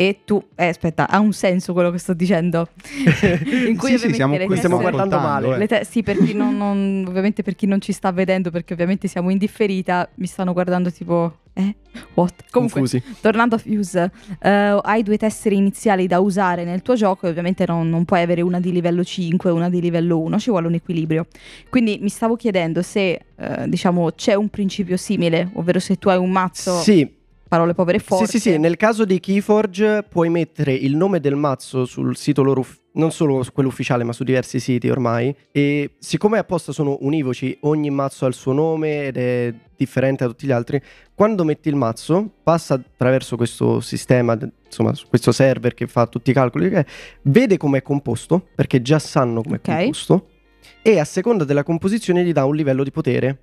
E 0.00 0.20
tu, 0.24 0.42
eh, 0.54 0.68
aspetta, 0.68 1.10
ha 1.10 1.18
un 1.18 1.34
senso 1.34 1.74
quello 1.74 1.90
che 1.90 1.98
sto 1.98 2.14
dicendo? 2.14 2.68
in 3.66 3.76
cui 3.76 3.90
Sì, 3.90 3.98
sì, 3.98 4.06
ovviamente 4.06 4.14
siamo 4.14 4.36
qui, 4.46 4.56
stiamo 4.56 4.78
guardando 4.80 5.18
male. 5.18 5.54
eh. 5.54 5.58
le 5.58 5.66
te- 5.66 5.84
sì, 5.84 6.02
per 6.02 6.16
chi 6.16 6.32
non, 6.32 6.56
non- 6.56 7.04
ovviamente 7.06 7.42
per 7.42 7.54
chi 7.54 7.66
non 7.66 7.82
ci 7.82 7.92
sta 7.92 8.10
vedendo, 8.10 8.50
perché 8.50 8.72
ovviamente 8.72 9.08
siamo 9.08 9.28
in 9.28 9.36
differita, 9.36 10.08
mi 10.14 10.24
stanno 10.26 10.54
guardando 10.54 10.90
tipo, 10.90 11.40
eh, 11.52 11.74
what? 12.14 12.32
Comunque, 12.50 12.80
Confusi. 12.80 13.02
tornando 13.20 13.56
a 13.56 13.58
Fuse, 13.58 14.10
eh, 14.40 14.80
hai 14.82 15.02
due 15.02 15.18
tessere 15.18 15.54
iniziali 15.54 16.06
da 16.06 16.18
usare 16.18 16.64
nel 16.64 16.80
tuo 16.80 16.94
gioco 16.94 17.26
e 17.26 17.28
ovviamente 17.28 17.66
non, 17.66 17.90
non 17.90 18.06
puoi 18.06 18.22
avere 18.22 18.40
una 18.40 18.58
di 18.58 18.72
livello 18.72 19.04
5 19.04 19.50
e 19.50 19.52
una 19.52 19.68
di 19.68 19.82
livello 19.82 20.18
1, 20.18 20.38
ci 20.38 20.48
vuole 20.48 20.66
un 20.66 20.72
equilibrio. 20.72 21.26
Quindi 21.68 21.98
mi 22.00 22.08
stavo 22.08 22.36
chiedendo 22.36 22.80
se, 22.80 23.20
eh, 23.36 23.68
diciamo, 23.68 24.12
c'è 24.12 24.32
un 24.32 24.48
principio 24.48 24.96
simile, 24.96 25.50
ovvero 25.52 25.78
se 25.78 25.96
tu 25.96 26.08
hai 26.08 26.16
un 26.16 26.30
mazzo, 26.30 26.78
Sì, 26.78 27.18
parole 27.50 27.74
povere 27.74 27.96
e 27.96 28.00
sì, 28.00 28.06
forti. 28.06 28.26
sì, 28.26 28.38
sì, 28.38 28.58
nel 28.58 28.76
caso 28.76 29.04
di 29.04 29.18
Keyforge 29.18 30.04
puoi 30.08 30.28
mettere 30.28 30.72
il 30.72 30.94
nome 30.94 31.18
del 31.18 31.34
mazzo 31.34 31.84
sul 31.84 32.16
sito 32.16 32.44
loro, 32.44 32.64
non 32.92 33.10
solo 33.10 33.42
su 33.42 33.50
quello 33.50 33.68
ufficiale, 33.68 34.04
ma 34.04 34.12
su 34.12 34.22
diversi 34.22 34.60
siti 34.60 34.88
ormai. 34.88 35.34
E 35.50 35.96
siccome 35.98 36.38
apposta 36.38 36.70
sono 36.70 36.96
univoci, 37.00 37.58
ogni 37.62 37.90
mazzo 37.90 38.24
ha 38.24 38.28
il 38.28 38.34
suo 38.34 38.52
nome 38.52 39.06
ed 39.06 39.16
è 39.16 39.52
differente 39.76 40.22
da 40.22 40.30
tutti 40.30 40.46
gli 40.46 40.52
altri. 40.52 40.80
Quando 41.12 41.42
metti 41.42 41.68
il 41.68 41.74
mazzo, 41.74 42.34
passa 42.40 42.74
attraverso 42.74 43.34
questo 43.36 43.80
sistema, 43.80 44.38
insomma, 44.64 44.92
questo 45.08 45.32
server 45.32 45.74
che 45.74 45.88
fa 45.88 46.06
tutti 46.06 46.30
i 46.30 46.32
calcoli, 46.32 46.72
vede 47.22 47.56
com'è 47.56 47.82
composto, 47.82 48.46
perché 48.54 48.80
già 48.80 49.00
sanno 49.00 49.42
com'è 49.42 49.56
Ok. 49.56 49.74
composto, 49.74 50.28
e 50.82 51.00
a 51.00 51.04
seconda 51.04 51.42
della 51.42 51.64
composizione 51.64 52.22
gli 52.24 52.32
dà 52.32 52.44
un 52.44 52.54
livello 52.54 52.84
di 52.84 52.92
potere. 52.92 53.38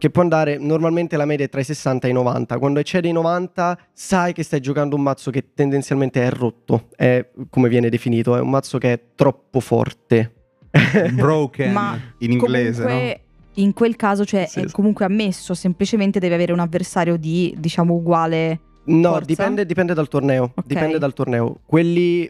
Che 0.00 0.08
può 0.08 0.22
andare, 0.22 0.56
normalmente 0.56 1.18
la 1.18 1.26
media 1.26 1.44
è 1.44 1.50
tra 1.50 1.60
i 1.60 1.64
60 1.64 2.06
e 2.06 2.10
i 2.10 2.14
90. 2.14 2.58
Quando 2.58 2.80
eccede 2.80 3.08
i 3.08 3.12
90, 3.12 3.78
sai 3.92 4.32
che 4.32 4.42
stai 4.42 4.60
giocando 4.60 4.96
un 4.96 5.02
mazzo 5.02 5.30
che 5.30 5.52
tendenzialmente 5.52 6.26
è 6.26 6.30
rotto. 6.30 6.86
È 6.96 7.28
come 7.50 7.68
viene 7.68 7.90
definito, 7.90 8.34
è 8.34 8.40
un 8.40 8.48
mazzo 8.48 8.78
che 8.78 8.94
è 8.94 9.00
troppo 9.14 9.60
forte. 9.60 10.32
Broken 11.12 11.72
Ma 11.72 12.00
in 12.20 12.32
inglese, 12.32 12.82
Comunque, 12.82 13.20
in 13.56 13.74
quel 13.74 13.96
caso, 13.96 14.24
cioè, 14.24 14.46
Sì, 14.46 14.60
è 14.60 14.70
comunque 14.70 15.04
ammesso, 15.04 15.52
semplicemente 15.52 16.18
deve 16.18 16.34
avere 16.34 16.52
un 16.52 16.60
avversario 16.60 17.18
di, 17.18 17.54
diciamo, 17.58 17.92
uguale. 17.92 18.60
No, 18.84 19.20
dipende, 19.20 19.66
dipende 19.66 19.92
dal 19.92 20.08
torneo. 20.08 20.52
Ok. 20.54 20.64
Dipende 20.64 20.98
dal 20.98 21.12
torneo. 21.12 21.58
Quelli 21.66 22.26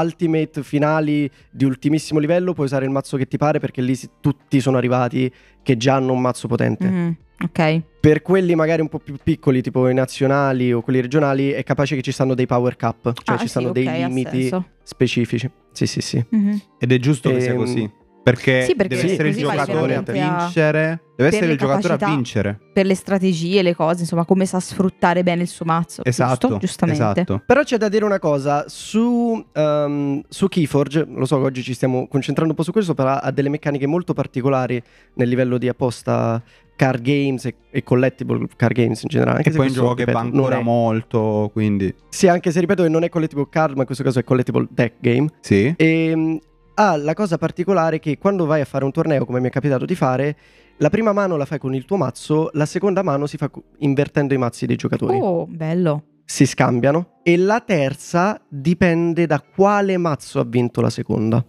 ultimate 0.00 0.62
finali 0.62 1.30
di 1.50 1.64
ultimissimo 1.64 2.18
livello 2.18 2.52
puoi 2.52 2.66
usare 2.66 2.84
il 2.84 2.90
mazzo 2.90 3.16
che 3.16 3.26
ti 3.26 3.36
pare 3.36 3.58
perché 3.60 3.80
lì 3.82 3.94
si- 3.94 4.08
tutti 4.20 4.60
sono 4.60 4.76
arrivati 4.76 5.32
che 5.62 5.76
già 5.76 5.94
hanno 5.96 6.12
un 6.12 6.20
mazzo 6.20 6.48
potente. 6.48 6.86
Mhm, 6.88 7.16
ok. 7.44 7.82
Per 8.00 8.20
quelli 8.22 8.54
magari 8.54 8.82
un 8.82 8.88
po' 8.88 8.98
più 8.98 9.16
piccoli, 9.22 9.62
tipo 9.62 9.88
i 9.88 9.94
nazionali 9.94 10.72
o 10.72 10.82
quelli 10.82 11.00
regionali, 11.00 11.50
è 11.50 11.62
capace 11.62 11.96
che 11.96 12.02
ci 12.02 12.12
stanno 12.12 12.34
dei 12.34 12.46
power 12.46 12.76
cap, 12.76 13.12
cioè 13.14 13.34
Ah, 13.34 13.38
ci 13.38 13.44
sì, 13.44 13.48
stanno 13.48 13.68
ok, 13.68 13.72
dei 13.72 13.86
limiti 14.08 14.50
specifici. 14.82 15.50
Sì, 15.72 15.86
sì, 15.86 16.00
sì. 16.00 16.24
Mhm. 16.28 16.60
Ed 16.78 16.92
è 16.92 16.98
giusto 16.98 17.30
che 17.32 17.40
sia 17.40 17.52
Ehm, 17.52 17.56
così. 17.58 17.90
Perché, 18.24 18.62
Sì, 18.62 18.74
perché 18.74 18.96
deve 18.96 19.06
sì, 19.08 19.12
essere 19.14 19.28
il 19.28 19.36
giocatore 19.36 19.94
a 19.96 20.00
vincere. 20.00 21.02
Deve 21.14 21.28
essere 21.28 21.52
il 21.52 21.58
giocatore 21.58 21.92
a 21.92 22.06
vincere. 22.06 22.58
Per 22.72 22.86
le 22.86 22.94
strategie, 22.94 23.60
le 23.60 23.74
cose, 23.74 24.00
insomma, 24.00 24.24
come 24.24 24.46
sa 24.46 24.60
sfruttare 24.60 25.22
bene 25.22 25.42
il 25.42 25.48
suo 25.48 25.66
mazzo. 25.66 26.02
Esatto. 26.04 26.48
giusto? 26.48 26.58
Giustamente. 26.58 27.02
Esatto. 27.02 27.42
Però 27.44 27.62
c'è 27.62 27.76
da 27.76 27.90
dire 27.90 28.04
una 28.06 28.18
cosa, 28.18 28.64
su, 28.66 29.44
ehm, 29.52 30.22
su 30.26 30.48
Keyforge, 30.48 31.06
lo 31.06 31.26
so 31.26 31.38
che 31.38 31.44
oggi 31.44 31.62
ci 31.62 31.74
stiamo 31.74 32.08
concentrando 32.08 32.52
un 32.52 32.56
po' 32.56 32.64
su 32.64 32.72
questo, 32.72 32.94
però 32.94 33.10
ha 33.10 33.30
delle 33.30 33.50
meccaniche 33.50 33.86
molto 33.86 34.14
particolari 34.14 34.82
nel 35.16 35.28
livello 35.28 35.58
di 35.58 35.68
apposta 35.68 36.42
card 36.76 37.02
games 37.02 37.44
e, 37.44 37.54
e 37.70 37.82
collectible 37.84 38.46
card 38.56 38.72
games 38.74 39.02
in 39.02 39.08
generale. 39.10 39.36
Anche 39.36 39.50
E 39.50 39.52
se 39.52 39.58
poi 39.58 39.66
è 39.66 39.68
un 39.68 39.74
gioco 39.76 39.94
che 39.94 40.06
ripeto, 40.06 40.18
va 40.18 40.24
ancora 40.24 40.58
è- 40.58 40.62
molto, 40.62 41.50
quindi 41.52 41.94
Sì, 42.08 42.26
anche 42.26 42.50
se 42.50 42.58
ripeto 42.60 42.82
che 42.84 42.88
non 42.88 43.04
è 43.04 43.10
collectible 43.10 43.46
card, 43.50 43.74
ma 43.74 43.80
in 43.80 43.86
questo 43.86 44.02
caso 44.02 44.18
è 44.18 44.24
collectible 44.24 44.66
deck 44.70 44.94
game. 45.00 45.28
sì. 45.40 45.74
E 45.76 46.40
ha 46.74 46.96
la 46.96 47.14
cosa 47.14 47.38
particolare 47.38 47.98
che 47.98 48.18
quando 48.18 48.46
vai 48.46 48.60
a 48.60 48.64
fare 48.64 48.84
un 48.84 48.92
torneo, 48.92 49.24
come 49.24 49.40
mi 49.40 49.48
è 49.48 49.50
capitato 49.50 49.84
di 49.84 49.94
fare, 49.94 50.36
la 50.78 50.90
prima 50.90 51.12
mano 51.12 51.36
la 51.36 51.44
fai 51.44 51.58
con 51.58 51.74
il 51.74 51.84
tuo 51.84 51.96
mazzo, 51.96 52.50
la 52.54 52.66
seconda 52.66 53.02
mano 53.02 53.26
si 53.26 53.36
fa 53.36 53.50
invertendo 53.78 54.34
i 54.34 54.38
mazzi 54.38 54.66
dei 54.66 54.76
giocatori. 54.76 55.18
Oh, 55.20 55.46
bello. 55.46 56.04
Si 56.24 56.46
scambiano. 56.46 57.20
E 57.22 57.36
la 57.36 57.60
terza 57.60 58.40
dipende 58.48 59.26
da 59.26 59.40
quale 59.40 59.96
mazzo 59.98 60.40
ha 60.40 60.44
vinto 60.44 60.80
la 60.80 60.90
seconda. 60.90 61.44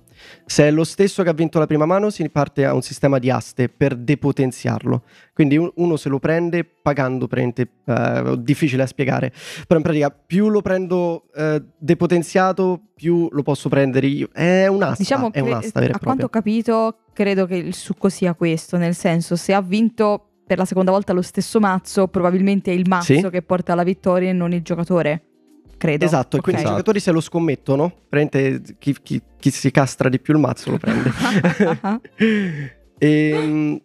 Se 0.46 0.68
è 0.68 0.72
lo 0.72 0.84
stesso 0.84 1.24
che 1.24 1.30
ha 1.30 1.34
vinto 1.34 1.60
la 1.60 1.66
prima 1.68 1.86
mano, 1.86 2.10
si 2.10 2.28
parte 2.30 2.66
a 2.66 2.74
un 2.74 2.82
sistema 2.82 3.20
di 3.20 3.30
aste 3.30 3.70
per 3.70 3.96
depotenziarlo. 3.96 5.04
Quindi 5.34 5.58
un- 5.58 5.72
uno 5.76 5.96
se 5.98 6.10
lo 6.10 6.20
prende 6.20 6.64
pagando, 6.64 7.28
praticamente, 7.28 7.70
eh, 7.86 8.36
difficile 8.40 8.82
da 8.84 8.88
spiegare. 8.88 9.32
Però 9.68 9.78
in 9.78 9.84
pratica 9.84 10.10
più 10.12 10.50
lo 10.50 10.62
prendo 10.62 11.26
eh, 11.36 11.62
depotenziato, 11.78 12.80
più 12.96 13.28
lo 13.32 13.42
posso 13.44 13.70
prendere 13.70 14.08
io. 14.08 14.30
È 14.32 14.68
un'asta, 14.68 14.96
Diciamo 14.98 15.32
è 15.32 15.40
un'asta 15.40 15.80
vera 15.80 15.94
e 15.94 15.96
a 15.96 16.00
quanto 16.00 16.02
propria. 16.02 16.26
ho 16.26 16.30
capito, 16.30 16.98
credo 17.14 17.46
che 17.46 17.56
il 17.56 17.74
succo 17.74 18.10
sia 18.10 18.34
questo, 18.34 18.78
nel 18.78 18.96
senso, 18.96 19.36
se 19.36 19.54
ha 19.54 19.62
vinto 19.62 20.30
per 20.46 20.58
la 20.60 20.66
seconda 20.66 20.92
volta 20.92 21.12
lo 21.12 21.24
stesso 21.24 21.60
mazzo, 21.60 22.08
probabilmente 22.08 22.72
è 22.72 22.76
il 22.76 22.88
mazzo 22.88 23.14
Sì. 23.16 23.30
che 23.30 23.42
porta 23.42 23.74
alla 23.74 23.84
vittoria 23.84 24.30
e 24.30 24.34
non 24.34 24.54
il 24.54 24.62
giocatore. 24.62 25.24
Credo. 25.78 26.06
Esatto, 26.06 26.36
e 26.36 26.40
Ok. 26.40 26.44
quindi 26.46 26.62
i 26.62 26.64
Esatto. 26.66 26.78
giocatori 26.80 27.00
se 27.00 27.12
lo 27.12 27.20
scommettono, 27.22 27.94
praticamente 28.10 28.76
chi, 28.80 28.96
chi- 29.02 29.22
chi 29.40 29.52
si 29.52 29.72
castra 29.72 30.10
di 30.10 30.20
più 30.20 30.34
il 30.34 30.40
mazzo 30.40 30.72
lo 30.72 30.78
prende. 30.78 31.12
Ehm, 32.98 33.80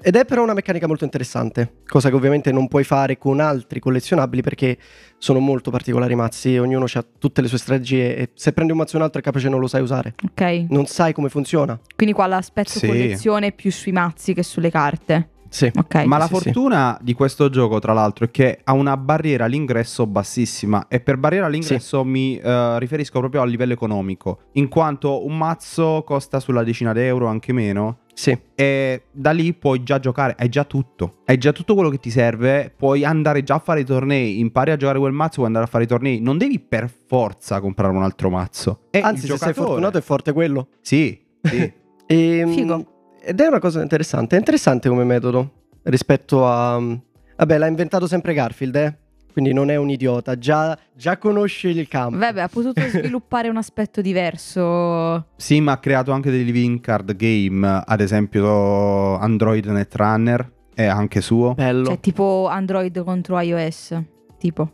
ed 0.00 0.14
è 0.16 0.24
però 0.24 0.42
una 0.42 0.54
meccanica 0.54 0.86
molto 0.86 1.04
interessante, 1.04 1.78
cosa 1.86 2.08
che 2.10 2.14
ovviamente 2.14 2.52
non 2.52 2.68
puoi 2.68 2.84
fare 2.84 3.18
con 3.18 3.40
altri 3.40 3.80
collezionabili 3.80 4.40
perché 4.40 4.78
sono 5.18 5.40
molto 5.40 5.70
particolari 5.70 6.12
i 6.12 6.16
mazzi, 6.16 6.56
ognuno 6.58 6.86
ha 6.90 7.04
tutte 7.18 7.40
le 7.42 7.48
sue 7.48 7.58
strategie 7.58 8.16
e 8.16 8.30
se 8.34 8.52
prendi 8.52 8.72
un 8.72 8.78
mazzo 8.78 8.94
e 8.94 8.98
un 8.98 9.04
altro 9.04 9.20
è 9.20 9.22
capace 9.22 9.48
non 9.48 9.58
lo 9.60 9.66
sai 9.66 9.82
usare, 9.82 10.14
ok. 10.22 10.66
non 10.70 10.86
sai 10.86 11.12
come 11.12 11.28
funziona. 11.28 11.78
Quindi 11.96 12.14
qua 12.14 12.26
l'aspetto 12.26 12.78
Sì. 12.78 12.86
collezione 12.86 13.48
è 13.48 13.52
più 13.52 13.70
sui 13.72 13.92
mazzi 13.92 14.32
che 14.32 14.42
sulle 14.42 14.70
carte. 14.70 15.30
Sì. 15.56 15.72
Ok. 15.74 16.04
Ma 16.04 16.18
la 16.18 16.26
sì, 16.26 16.34
sì. 16.34 16.42
fortuna 16.42 16.98
di 17.00 17.14
questo 17.14 17.48
gioco, 17.48 17.78
tra 17.78 17.94
l'altro, 17.94 18.26
è 18.26 18.30
che 18.30 18.60
ha 18.62 18.74
una 18.74 18.94
barriera 18.98 19.46
all'ingresso 19.46 20.06
bassissima. 20.06 20.86
E 20.86 21.00
per 21.00 21.16
barriera 21.16 21.46
all'ingresso 21.46 22.04
mi 22.04 22.36
eh, 22.36 22.78
riferisco 22.78 23.18
proprio 23.20 23.40
a 23.40 23.46
livello 23.46 23.72
economico. 23.72 24.40
In 24.52 24.68
quanto 24.68 25.24
un 25.24 25.34
mazzo 25.38 26.02
costa 26.04 26.40
sulla 26.40 26.62
decina 26.62 26.92
d'euro, 26.92 27.26
anche 27.26 27.54
meno. 27.54 28.00
Sì, 28.12 28.38
E 28.54 29.04
da 29.10 29.30
lì 29.30 29.52
puoi 29.54 29.82
già 29.82 29.98
giocare, 29.98 30.34
hai 30.38 30.50
già 30.50 30.64
tutto. 30.64 31.20
Hai 31.24 31.38
già 31.38 31.52
tutto 31.52 31.72
quello 31.72 31.88
che 31.88 31.98
ti 31.98 32.10
serve. 32.10 32.72
Puoi 32.76 33.02
andare 33.04 33.42
già 33.42 33.54
a 33.54 33.58
fare 33.58 33.80
i 33.80 33.84
tornei. 33.84 34.38
Impari 34.40 34.72
a 34.72 34.76
giocare 34.76 34.98
quel 34.98 35.12
mazzo, 35.12 35.36
puoi 35.36 35.46
andare 35.46 35.64
a 35.64 35.68
fare 35.68 35.84
i 35.84 35.86
tornei. 35.86 36.20
Non 36.20 36.36
devi 36.36 36.58
per 36.58 36.90
forza 37.06 37.60
comprare 37.60 37.94
un 37.94 38.02
altro 38.02 38.28
mazzo. 38.28 38.80
E 38.90 38.98
anzi 38.98 39.24
il 39.24 39.30
se 39.32 39.38
sei 39.38 39.48
giocatore- 39.48 39.66
fortunato 39.66 39.96
è 39.96 40.00
forte 40.02 40.32
quello. 40.34 40.68
Sì, 40.82 41.18
sì. 41.42 41.72
Ehm, 42.08 42.52
Figo. 42.52 42.95
Ed 43.28 43.40
è 43.40 43.46
una 43.48 43.58
cosa 43.58 43.82
interessante, 43.82 44.36
è 44.36 44.38
interessante 44.38 44.88
come 44.88 45.02
metodo 45.02 45.64
rispetto 45.82 46.46
a... 46.46 46.78
Vabbè, 46.78 47.58
l'ha 47.58 47.66
inventato 47.66 48.06
sempre 48.06 48.34
Garfield, 48.34 48.76
eh? 48.76 48.96
Quindi 49.32 49.52
non 49.52 49.68
è 49.68 49.74
un 49.74 49.90
idiota, 49.90 50.38
già, 50.38 50.78
già 50.94 51.18
conosce 51.18 51.70
il 51.70 51.88
campo. 51.88 52.18
Vabbè, 52.18 52.42
ha 52.42 52.48
potuto 52.48 52.80
sviluppare 52.86 53.48
un 53.48 53.56
aspetto 53.56 54.00
diverso. 54.00 55.26
Sì, 55.38 55.60
ma 55.60 55.72
ha 55.72 55.78
creato 55.78 56.12
anche 56.12 56.30
dei 56.30 56.44
living 56.44 56.80
card 56.80 57.16
game, 57.16 57.82
ad 57.84 58.00
esempio 58.00 59.18
Android 59.18 59.66
Netrunner 59.66 60.52
è 60.72 60.84
anche 60.84 61.20
suo. 61.20 61.54
Bello. 61.54 61.86
Cioè, 61.86 61.98
tipo 61.98 62.46
Android 62.48 63.02
contro 63.02 63.40
iOS. 63.40 64.00
Tipo. 64.38 64.70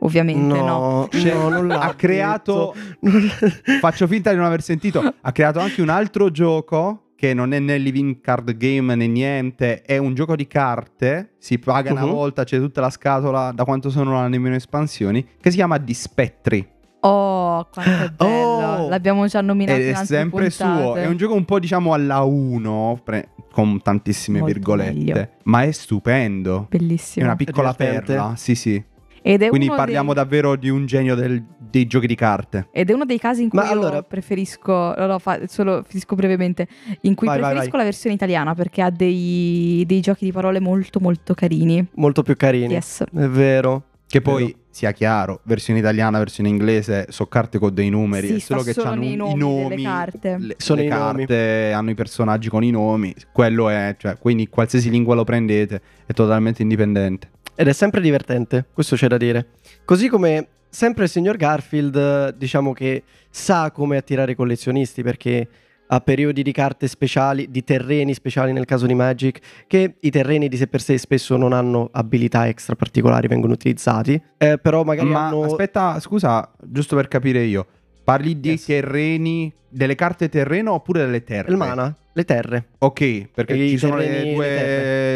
Ovviamente 0.00 0.58
no. 0.58 0.66
no, 0.66 1.08
Cioè, 1.12 1.32
no, 1.32 1.48
non 1.48 1.68
l'ha 1.68 1.78
ha 1.86 1.94
creato. 1.94 2.74
Non- 3.02 3.30
faccio 3.78 4.08
finta 4.08 4.30
di 4.30 4.36
non 4.36 4.46
aver 4.46 4.62
sentito, 4.62 5.00
ha 5.20 5.30
creato 5.30 5.60
anche 5.60 5.80
un 5.80 5.90
altro 5.90 6.32
gioco 6.32 7.03
che 7.16 7.32
non 7.34 7.52
è 7.52 7.58
né 7.58 7.78
living 7.78 8.20
card 8.20 8.56
game 8.56 8.94
né 8.94 9.06
niente, 9.06 9.82
è 9.82 9.96
un 9.98 10.14
gioco 10.14 10.34
di 10.36 10.46
carte, 10.46 11.34
si 11.38 11.58
paga 11.58 11.92
una 11.92 12.04
Mhm. 12.04 12.10
volta, 12.10 12.44
c'è 12.44 12.58
tutta 12.58 12.80
la 12.80 12.90
scatola 12.90 13.52
da 13.52 13.64
quanto 13.64 13.88
sono 13.90 14.20
le 14.22 14.28
nemmeno 14.28 14.54
espansioni, 14.56 15.24
che 15.40 15.50
si 15.50 15.56
chiama 15.56 15.78
Dispettri. 15.78 16.66
Oh, 17.00 17.68
quanto 17.70 18.04
è 18.04 18.08
bello. 18.16 18.84
Oh! 18.84 18.88
L'abbiamo 18.88 19.26
già 19.26 19.40
nominato 19.42 19.78
Ed 19.78 19.84
in 19.86 19.92
è 19.92 19.96
altre 19.98 20.16
sempre 20.16 20.48
puntate. 20.48 20.82
suo, 20.82 20.94
è 20.96 21.06
un 21.06 21.16
gioco 21.16 21.34
un 21.34 21.44
po' 21.44 21.58
diciamo 21.58 21.92
alla 21.92 22.22
1, 22.22 23.00
pre- 23.04 23.28
con 23.52 23.80
tantissime 23.82 24.38
Molto 24.40 24.54
virgolette, 24.54 24.92
meglio. 24.94 25.28
ma 25.44 25.62
è 25.62 25.70
stupendo. 25.70 26.66
È 26.70 26.76
Bellissimo. 26.76 27.26
una 27.26 27.36
piccola 27.36 27.70
divertente. 27.76 28.12
perla, 28.14 28.34
sì 28.36 28.54
sì. 28.54 28.82
Ed 29.26 29.40
è 29.40 29.48
Quindi 29.48 29.68
uno 29.68 29.76
parliamo 29.76 30.12
dei... 30.12 30.22
davvero 30.22 30.54
di 30.54 30.68
un 30.68 30.84
genio 30.84 31.14
del- 31.14 31.42
dei 31.58 31.86
giochi 31.86 32.06
di 32.06 32.14
carte. 32.14 32.68
Ed 32.72 32.90
è 32.90 32.92
uno 32.92 33.06
dei 33.06 33.18
casi 33.18 33.42
in 33.42 33.48
cui 33.48 33.58
Ma 33.58 33.64
io 33.64 33.70
allora- 33.72 34.02
preferisco, 34.02 34.94
no, 34.98 35.06
no, 35.06 35.18
fa- 35.18 35.40
solo 35.46 35.82
finisco 35.86 36.14
brevemente, 36.14 36.68
in 37.00 37.14
cui 37.14 37.26
Vai, 37.26 37.38
vai, 37.38 37.48
preferisco 37.52 37.70
vai. 37.70 37.80
la 37.80 37.84
versione 37.90 38.14
italiana 38.16 38.54
perché 38.54 38.82
ha 38.82 38.90
dei, 38.90 39.82
dei 39.86 40.00
giochi 40.00 40.26
di 40.26 40.32
parole 40.32 40.60
molto 40.60 41.00
molto 41.00 41.32
carini. 41.32 41.86
Molto 41.94 42.22
più 42.22 42.36
carini. 42.36 42.74
Yes. 42.74 43.02
È 43.02 43.26
vero. 43.26 43.84
Che 44.06 44.20
Vero. 44.20 44.36
poi 44.36 44.54
sia 44.68 44.92
chiaro, 44.92 45.40
versione 45.44 45.78
italiana, 45.80 46.18
versione 46.18 46.48
inglese, 46.50 47.06
so 47.08 47.26
carte 47.26 47.58
con 47.58 47.72
dei 47.72 47.88
numeri. 47.88 48.26
Sì, 48.28 48.34
è 48.34 48.38
solo 48.38 48.62
che 48.62 48.72
solo 48.74 48.90
hanno 48.90 49.04
i 49.04 49.12
i 49.12 49.16
nomi 49.16 49.68
delle 49.68 49.82
carte. 49.82 50.36
Le, 50.38 50.54
Sono 50.58 50.80
le 50.80 50.86
i 50.86 50.90
nomi. 50.90 51.00
carte 51.26 51.72
hanno 51.72 51.90
i 51.90 51.94
personaggi 51.94 52.48
con 52.50 52.62
i 52.62 52.70
nomi. 52.70 53.12
Quello 53.32 53.70
è, 53.70 53.96
cioè, 53.98 54.18
quindi 54.18 54.48
qualsiasi 54.48 54.90
lingua 54.90 55.14
lo 55.14 55.24
prendete 55.24 55.80
è 56.06 56.12
totalmente 56.12 56.60
indipendente. 56.62 57.30
Ed 57.56 57.68
è 57.68 57.72
sempre 57.72 58.00
divertente, 58.00 58.66
questo 58.72 58.96
c'è 58.96 59.06
da 59.06 59.16
dire. 59.16 59.46
Così 59.84 60.08
come 60.08 60.48
sempre 60.68 61.04
il 61.04 61.10
signor 61.10 61.36
Garfield, 61.36 62.34
diciamo 62.34 62.72
che 62.72 63.04
sa 63.30 63.70
come 63.70 63.96
attirare 63.96 64.32
i 64.32 64.34
collezionisti 64.34 65.04
perché 65.04 65.48
ha 65.86 66.00
periodi 66.00 66.42
di 66.42 66.50
carte 66.50 66.88
speciali, 66.88 67.48
di 67.50 67.62
terreni 67.62 68.12
speciali 68.12 68.52
nel 68.52 68.64
caso 68.64 68.86
di 68.86 68.94
Magic, 68.94 69.38
che 69.68 69.96
i 70.00 70.10
terreni 70.10 70.48
di 70.48 70.56
sé 70.56 70.66
per 70.66 70.80
sé 70.80 70.98
spesso 70.98 71.36
non 71.36 71.52
hanno 71.52 71.90
abilità 71.92 72.48
extra 72.48 72.74
particolari, 72.74 73.28
vengono 73.28 73.52
utilizzati, 73.52 74.20
eh, 74.36 74.58
però 74.58 74.82
magari 74.82 75.10
Ma 75.10 75.28
hanno... 75.28 75.44
aspetta, 75.44 76.00
scusa, 76.00 76.50
giusto 76.60 76.96
per 76.96 77.06
capire 77.06 77.42
io. 77.42 77.66
Parli 78.04 78.38
di 78.38 78.50
Yes. 78.50 78.64
terreni, 78.66 79.52
delle 79.68 79.94
carte 79.94 80.28
terreno 80.28 80.72
oppure 80.72 81.00
delle 81.00 81.24
terre? 81.24 81.50
Il 81.50 81.56
mana, 81.56 81.94
le 82.12 82.24
terre. 82.24 82.66
Ok, 82.78 83.28
perché 83.34 83.54
I 83.54 83.70
ci 83.70 83.78
sono 83.78 83.96
terreni 83.96 84.24
le 84.24 84.30
e 84.30 84.34
due, 84.34 84.46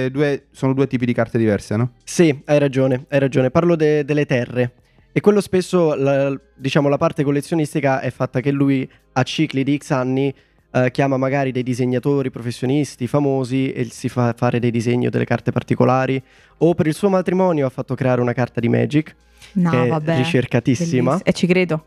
le 0.04 0.10
due- 0.10 0.42
sono 0.52 0.72
due 0.72 0.86
tipi 0.86 1.04
di 1.06 1.12
carte 1.12 1.36
diverse, 1.38 1.76
no? 1.76 1.92
Sì, 2.04 2.36
hai 2.46 2.58
ragione, 2.58 3.04
hai 3.08 3.18
ragione. 3.18 3.50
Parlo 3.50 3.76
de- 3.76 4.04
delle 4.04 4.24
terre. 4.26 4.72
E 5.12 5.20
quello 5.20 5.40
spesso, 5.40 5.94
la- 5.94 6.38
diciamo, 6.54 6.88
la 6.88 6.96
parte 6.96 7.24
collezionistica 7.24 8.00
è 8.00 8.10
fatta 8.10 8.40
che 8.40 8.50
lui 8.50 8.88
a 9.12 9.22
cicli 9.22 9.62
di 9.64 9.76
X 9.76 9.90
anni 9.90 10.32
eh, 10.70 10.90
chiama 10.90 11.16
magari 11.16 11.50
dei 11.50 11.62
disegnatori 11.62 12.30
professionisti 12.30 13.06
famosi 13.06 13.72
e 13.72 13.84
si 13.84 14.08
fa 14.10 14.34
fare 14.36 14.58
dei 14.60 14.70
disegni 14.70 15.06
o 15.06 15.10
delle 15.10 15.24
carte 15.24 15.50
particolari. 15.50 16.22
O 16.58 16.74
per 16.74 16.86
il 16.86 16.94
suo 16.94 17.08
matrimonio 17.08 17.64
ha 17.66 17.70
fatto 17.70 17.94
creare 17.94 18.20
una 18.20 18.34
carta 18.34 18.60
di 18.60 18.68
Magic, 18.68 19.14
No, 19.52 19.70
che 19.70 19.84
è 19.84 19.88
vabbè. 19.88 20.16
ricercatissima. 20.18 21.10
Belliss- 21.12 21.26
E 21.26 21.32
ci 21.32 21.46
credo. 21.46 21.84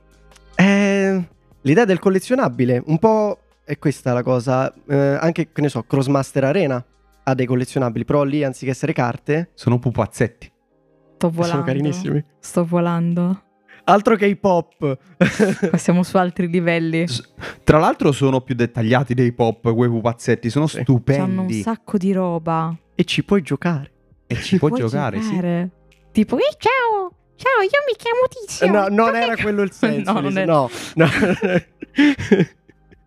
L'idea 1.61 1.85
del 1.85 1.99
collezionabile, 1.99 2.81
un 2.85 2.97
po' 2.97 3.39
è 3.63 3.77
questa 3.77 4.13
la 4.13 4.23
cosa. 4.23 4.73
Eh, 4.87 4.95
anche, 4.97 5.51
che 5.51 5.61
ne 5.61 5.69
so, 5.69 5.83
Crossmaster 5.83 6.43
Arena 6.43 6.83
ha 7.23 7.33
dei 7.35 7.45
collezionabili, 7.45 8.03
però 8.05 8.23
lì 8.23 8.43
anziché 8.43 8.71
essere 8.71 8.93
carte, 8.93 9.51
Sono 9.53 9.77
pupazzetti. 9.79 10.51
Sto 11.15 11.29
volando. 11.29 11.51
sono 11.51 11.63
carinissimi. 11.63 12.23
Sto 12.39 12.65
volando. 12.65 13.43
Altro 13.83 14.15
che 14.15 14.25
hip 14.27 14.43
hop. 14.43 14.97
Passiamo 15.69 16.01
su 16.03 16.17
altri 16.17 16.47
livelli. 16.47 17.07
S- 17.07 17.31
Tra 17.63 17.77
l'altro 17.77 18.11
sono 18.11 18.41
più 18.41 18.55
dettagliati 18.55 19.13
dei 19.13 19.31
pop, 19.31 19.73
quei 19.73 19.89
pupazzetti, 19.89 20.49
sono 20.49 20.65
Sì. 20.67 20.77
Hanno 20.77 20.85
un 20.89 21.01
stupendi. 21.01 21.61
sacco 21.61 21.97
di 21.97 22.11
roba. 22.11 22.75
e 22.95 23.03
ci 23.03 23.23
puoi 23.23 23.41
giocare. 23.43 23.91
E 24.27 24.35
ci 24.35 24.57
puoi 24.57 24.71
Puoi 24.71 24.81
giocare, 24.83 25.21
sì. 25.21 25.37
Tipo, 26.11 26.37
"Ehi, 26.37 26.43
ciao! 26.57 27.11
Ciao, 27.41 27.63
io 27.63 27.69
mi 27.87 27.95
chiamo 27.97 28.27
Tizio. 28.29 28.71
No, 28.71 28.87
non 28.89 29.15
era 29.15 29.33
ca-" 29.33 29.41
quello 29.41 29.63
il 29.63 29.71
senso. 29.71 30.11
No, 30.13 30.19
non 30.19 30.33
no, 30.33 30.69
no. 30.95 31.07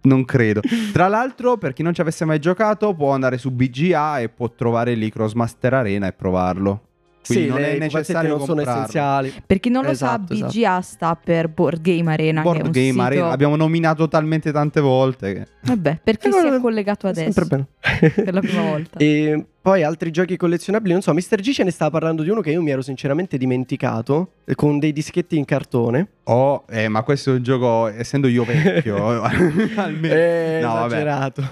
Non 0.02 0.24
credo. 0.24 0.60
Tra 0.92 1.06
l'altro, 1.08 1.56
per 1.56 1.72
chi 1.72 1.82
non 1.82 1.94
ci 1.94 2.00
avesse 2.00 2.24
mai 2.24 2.38
giocato, 2.40 2.94
può 2.94 3.12
andare 3.12 3.38
su 3.38 3.50
BGA 3.50 4.20
e 4.20 4.28
può 4.28 4.50
trovare 4.50 4.94
lì 4.94 5.10
Crossmaster 5.10 5.72
Arena 5.72 6.08
e 6.08 6.12
provarlo. 6.12 6.88
Quindi 7.26 7.44
sì, 7.44 7.50
non 7.50 7.60
le- 7.60 7.74
è 7.74 7.78
necessario 7.78 8.36
non 8.36 8.44
sono 8.46 8.60
essenziali. 8.60 9.32
Per 9.46 9.60
chi 9.60 9.70
non 9.70 9.84
lo 9.84 9.90
Esatto, 9.90 10.26
sa, 10.28 10.34
esatto. 10.34 10.50
BGA 10.52 10.80
sta 10.80 11.16
per 11.16 11.48
Board 11.48 11.80
Game 11.80 12.12
Arena. 12.12 12.42
che 12.42 12.48
è 12.48 12.50
Board 12.52 12.66
un 12.66 12.72
Game 12.72 12.90
sito- 12.90 13.02
Arena 13.02 13.28
l'abbiamo 13.28 13.56
nominato 13.56 14.08
talmente 14.08 14.52
tante 14.52 14.80
volte 14.80 15.32
che... 15.34 15.46
Vabbè, 15.62 16.00
per 16.04 16.18
chi 16.18 16.28
Eh, 16.28 16.32
si 16.32 16.46
è 16.46 16.60
collegato 16.60 17.06
adesso 17.06 17.32
Sempre 17.44 17.66
bene. 17.80 18.10
per 18.24 18.34
la 18.34 18.40
prima 18.40 18.62
volta. 18.62 18.98
E 19.02 19.44
poi 19.64 19.82
altri 19.82 20.10
giochi 20.10 20.36
collezionabili, 20.36 20.92
non 20.92 21.00
so, 21.00 21.14
Mr. 21.14 21.40
G 21.40 21.52
ce 21.52 21.64
ne 21.64 21.70
stava 21.70 21.90
parlando 21.92 22.22
di 22.22 22.28
uno 22.28 22.42
che 22.42 22.50
io 22.50 22.60
mi 22.60 22.70
ero 22.70 22.82
sinceramente 22.82 23.38
dimenticato, 23.38 24.32
eh, 24.44 24.54
con 24.54 24.78
dei 24.78 24.92
dischetti 24.92 25.38
in 25.38 25.46
cartone. 25.46 26.06
Oh, 26.24 26.64
eh, 26.68 26.88
ma 26.88 27.02
questo 27.02 27.30
è 27.30 27.36
un 27.36 27.42
gioco, 27.42 27.86
essendo 27.88 28.28
io 28.28 28.44
vecchio, 28.44 29.22
almeno... 29.24 30.14
Eh, 30.14 30.58
No, 30.60 30.74
vabbè. 30.74 30.86
esagerato. 30.86 31.42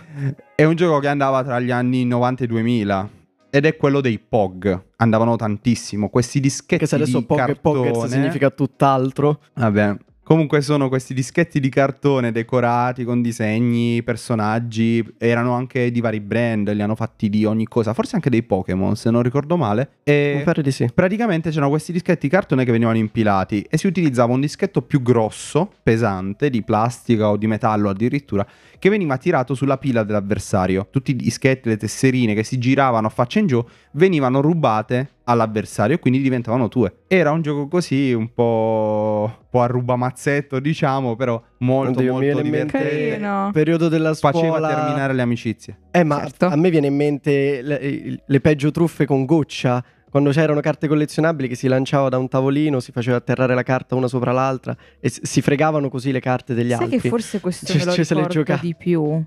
È 0.54 0.64
un 0.64 0.74
gioco 0.76 0.98
che 0.98 1.08
andava 1.08 1.42
tra 1.42 1.58
gli 1.58 1.70
anni 1.70 2.04
90 2.04 2.44
e 2.44 2.46
2000 2.48 3.08
ed 3.54 3.66
è 3.66 3.76
quello 3.76 4.00
dei 4.00 4.18
POG. 4.18 4.82
Andavano 4.96 5.36
tantissimo. 5.36 6.08
Questi 6.08 6.40
dischetti 6.40 6.78
Che 6.78 6.86
se 6.86 6.94
adesso 6.94 7.18
di 7.18 7.26
Pog 7.26 7.38
e 7.38 7.44
cartone. 7.44 7.90
Poggers 7.90 8.10
significa 8.10 8.48
tutt'altro. 8.48 9.40
Vabbè. 9.52 9.96
Comunque 10.24 10.60
sono 10.60 10.88
questi 10.88 11.14
dischetti 11.14 11.58
di 11.58 11.68
cartone 11.68 12.30
decorati 12.30 13.02
con 13.02 13.20
disegni, 13.20 14.04
personaggi, 14.04 15.04
erano 15.18 15.52
anche 15.52 15.90
di 15.90 16.00
vari 16.00 16.20
brand, 16.20 16.72
li 16.72 16.80
hanno 16.80 16.94
fatti 16.94 17.28
di 17.28 17.44
ogni 17.44 17.66
cosa, 17.66 17.92
forse 17.92 18.14
anche 18.14 18.30
dei 18.30 18.44
Pokémon 18.44 18.94
se 18.94 19.10
non 19.10 19.22
ricordo 19.22 19.56
male. 19.56 19.88
Mi 20.04 20.12
E 20.12 20.42
pare 20.44 20.62
di 20.62 20.70
sì. 20.70 20.88
praticamente 20.94 21.50
c'erano 21.50 21.70
questi 21.70 21.90
dischetti 21.90 22.28
di 22.28 22.32
cartone 22.32 22.64
che 22.64 22.70
venivano 22.70 22.96
impilati 22.98 23.66
e 23.68 23.76
si 23.76 23.88
utilizzava 23.88 24.32
un 24.32 24.40
dischetto 24.40 24.80
più 24.82 25.02
grosso, 25.02 25.72
pesante, 25.82 26.50
di 26.50 26.62
plastica 26.62 27.28
o 27.28 27.36
di 27.36 27.48
metallo 27.48 27.88
addirittura, 27.88 28.46
che 28.78 28.88
veniva 28.88 29.16
tirato 29.18 29.54
sulla 29.54 29.76
pila 29.76 30.04
dell'avversario. 30.04 30.86
Tutti 30.88 31.10
i 31.10 31.16
dischetti, 31.16 31.68
le 31.68 31.76
tesserine 31.76 32.32
che 32.32 32.44
si 32.44 32.58
giravano 32.58 33.08
a 33.08 33.10
faccia 33.10 33.40
in 33.40 33.48
giù 33.48 33.64
venivano 33.92 34.40
rubate 34.40 35.10
all'avversario 35.24 35.96
e 35.96 35.98
quindi 35.98 36.20
diventavano 36.20 36.68
tue. 36.68 36.94
Era 37.06 37.30
un 37.30 37.42
gioco 37.42 37.68
così 37.68 38.12
un 38.12 38.32
po', 38.32 39.24
un 39.38 39.44
po' 39.50 39.60
a 39.62 39.66
rubamazzetto, 39.66 40.58
diciamo, 40.60 41.16
però 41.16 41.40
molto 41.58 41.98
Oddio, 42.00 42.12
molto 42.12 42.38
in 42.38 42.42
divertente. 42.42 43.08
Carino. 43.08 43.50
Periodo 43.52 43.88
della 43.88 44.14
scuola. 44.14 44.34
Faceva 44.38 44.68
terminare 44.68 45.12
le 45.14 45.22
amicizie. 45.22 45.78
Eh, 45.90 46.04
ma 46.04 46.18
Certo. 46.20 46.46
a 46.46 46.56
me 46.56 46.70
viene 46.70 46.86
in 46.88 46.96
mente 46.96 47.62
le, 47.62 48.22
le 48.24 48.40
peggio 48.40 48.70
truffe 48.70 49.06
con 49.06 49.24
goccia. 49.24 49.82
Quando 50.12 50.28
c'erano 50.28 50.60
carte 50.60 50.88
collezionabili 50.88 51.48
che 51.48 51.54
si 51.54 51.68
lanciava 51.68 52.10
da 52.10 52.18
un 52.18 52.28
tavolino, 52.28 52.80
si 52.80 52.92
faceva 52.92 53.16
atterrare 53.16 53.54
la 53.54 53.62
carta 53.62 53.94
una 53.94 54.08
sopra 54.08 54.30
l'altra 54.30 54.76
e 55.00 55.10
si 55.10 55.40
fregavano 55.40 55.88
così 55.88 56.12
le 56.12 56.20
carte 56.20 56.52
degli 56.52 56.68
Sai 56.72 56.82
altri. 56.82 56.98
che 57.00 57.08
forse 57.08 57.40
questo 57.40 57.64
Ci- 57.64 57.78
me 57.78 57.84
lo 57.86 57.92
ci 57.92 58.04
se 58.04 58.12
le 58.14 58.20
ricordo 58.20 58.42
gioca- 58.44 58.58
di 58.60 58.74
più. 58.76 59.22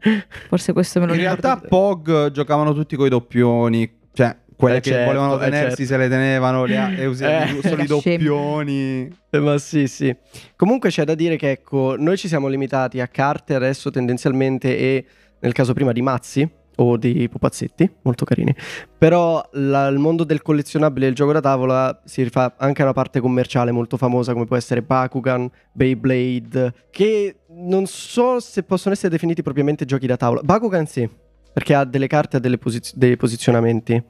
Forse 0.48 0.74
questo 0.74 1.00
me 1.00 1.08
lo 1.08 1.14
In 1.14 1.22
ricordo 1.22 1.42
realtà 1.42 1.62
di 1.64 1.68
Pog 1.70 2.30
giocavano 2.30 2.74
tutti 2.76 2.96
coi 2.96 3.10
doppioni, 3.10 3.92
cioè 4.14 4.36
quelle 4.56 4.78
Eh, 4.78 4.80
che 4.82 4.90
certo, 4.92 5.06
volevano 5.06 5.36
eh, 5.36 5.44
tenersi 5.46 5.86
certo. 5.86 5.86
se 5.86 5.98
le 5.98 6.10
tenevano, 6.10 6.66
le, 6.66 6.96
e 6.98 7.06
usavano 7.06 7.58
Eh. 7.60 7.68
solo 7.68 7.82
i 7.82 7.86
doppioni. 7.88 9.18
Eh, 9.30 9.40
ma 9.40 9.58
sì, 9.58 9.88
sì. 9.88 10.16
Comunque 10.56 10.90
c'è 10.90 11.04
da 11.04 11.16
dire 11.16 11.36
che 11.38 11.52
ecco, 11.52 11.96
noi 11.98 12.18
ci 12.18 12.28
siamo 12.28 12.48
limitati 12.48 13.00
a 13.02 13.08
carte 13.08 13.56
adesso 13.56 13.92
tendenzialmente 13.92 14.78
e 14.78 15.06
nel 15.40 15.52
caso 15.54 15.74
prima 15.74 15.92
di 15.92 16.02
mazzi 16.02 16.50
o 16.78 16.98
di 16.98 17.30
pupazzetti, 17.30 17.90
molto 18.02 18.26
carini. 18.26 18.54
Però 18.98 19.42
la- 19.54 19.88
il 19.88 19.98
mondo 19.98 20.26
del 20.26 20.42
collezionabile 20.42 21.06
e 21.06 21.08
del 21.08 21.16
gioco 21.16 21.32
da 21.32 21.40
tavola 21.40 22.02
si 22.04 22.22
rifà 22.22 22.56
anche 22.58 22.82
a 22.82 22.86
una 22.86 22.94
parte 22.94 23.22
commerciale 23.22 23.72
molto 23.72 23.96
famosa 23.96 24.34
come 24.34 24.44
può 24.46 24.58
essere 24.58 24.82
Bakugan, 24.82 25.50
Beyblade, 25.72 26.74
che 26.92 27.38
non 27.58 27.86
so 27.86 28.42
se 28.42 28.64
possono 28.64 28.94
essere 28.94 29.10
definiti 29.10 29.42
propriamente 29.42 29.86
giochi 29.86 30.06
da 30.06 30.18
tavola. 30.18 30.42
Bakugan 30.44 30.86
sì, 30.86 31.10
perché 31.54 31.74
ha 31.74 31.86
delle 31.86 32.08
carte 32.08 32.38
e 32.38 32.40
delle 32.42 32.58
posiz- 32.58 32.94
dei 32.96 33.16
posizionamenti. 33.16 34.04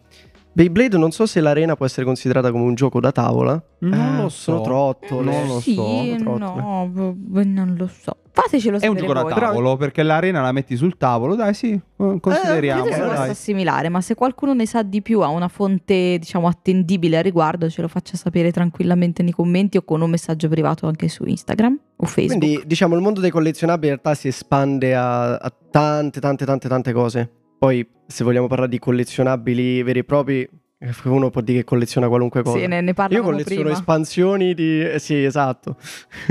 Beyblade 0.58 0.98
non 0.98 1.12
so 1.12 1.26
se 1.26 1.42
l'arena 1.42 1.76
può 1.76 1.86
essere 1.86 2.06
considerata 2.06 2.50
come 2.50 2.64
un 2.64 2.76
gioco 2.76 3.02
da 3.02 3.12
tavola. 3.12 3.62
Non 3.80 3.94
Eh, 3.94 4.22
lo 4.22 4.30
so. 4.30 4.52
Sono 4.52 4.62
trottole. 4.62 5.32
Non 5.32 5.48
lo 5.48 5.60
sì, 5.60 5.74
so, 5.76 6.16
trottole. 6.24 6.62
no, 6.62 6.90
b- 6.92 7.44
non 7.44 7.76
lo 7.78 7.88
so. 7.88 8.16
Fatecelo 8.32 8.80
È 8.80 8.88
un 8.88 8.96
sapere 8.98 9.14
gioco 9.14 9.14
da 9.14 9.22
voi. 9.24 9.34
tavolo 9.34 9.76
perché 9.76 10.02
l'arena 10.04 10.42
la 10.42 10.54
metti 10.54 10.78
sul 10.78 10.96
tavolo, 10.98 11.36
dai 11.36 11.54
sì, 11.54 11.72
eh, 11.74 12.18
consideriamo. 12.22 12.84
Credo 12.84 12.96
si 12.96 13.02
ok, 13.02 13.08
possa 13.10 13.22
dai. 13.22 13.30
assimilare, 13.32 13.90
ma 13.90 14.00
se 14.02 14.16
qualcuno 14.16 14.54
ne 14.54 14.66
sa 14.66 14.82
di 14.82 15.02
più, 15.02 15.20
ha 15.22 15.28
una 15.28 15.48
fonte, 15.50 16.18
diciamo, 16.20 16.48
attendibile 16.48 17.18
a 17.18 17.22
riguardo, 17.22 17.70
ce 17.70 17.82
lo 17.82 17.88
faccia 17.90 18.16
sapere 18.16 18.52
tranquillamente 18.54 19.24
nei 19.24 19.32
commenti 19.34 19.76
o 19.78 19.84
con 19.84 20.00
un 20.02 20.10
messaggio 20.10 20.48
privato 20.48 20.88
anche 20.88 21.10
su 21.10 21.24
Instagram 21.26 21.78
o 21.98 22.06
Facebook. 22.06 22.40
Quindi 22.40 22.64
diciamo 22.66 22.96
il 22.96 23.02
mondo 23.02 23.20
dei 23.20 23.30
collezionabili 23.32 23.88
in 23.92 24.00
realtà 24.02 24.18
si 24.18 24.30
espande 24.30 24.96
a, 24.96 25.36
a 25.36 25.54
tante 25.72 26.20
tante 26.22 26.46
tante 26.46 26.68
tante 26.70 26.92
cose. 26.94 27.30
Poi 27.66 27.88
se 28.06 28.24
vogliamo 28.24 28.46
parlare 28.46 28.70
di 28.70 28.78
collezionabili 28.78 29.82
veri 29.82 30.00
e 30.00 30.04
propri, 30.04 30.48
eh, 30.78 30.94
uno 31.06 31.32
può 31.32 31.42
dire 31.42 31.60
che 31.60 31.64
colleziona 31.64 32.08
qualunque 32.08 32.44
cosa. 32.44 32.60
Sì, 32.60 32.68
ne, 32.68 32.82
ne 32.82 32.94
Io 33.10 33.24
colleziono 33.24 33.62
prima. 33.62 33.72
espansioni 33.76 34.54
di... 34.54 34.82
eh, 34.82 35.00
sì, 35.00 35.24
esatto. 35.24 35.78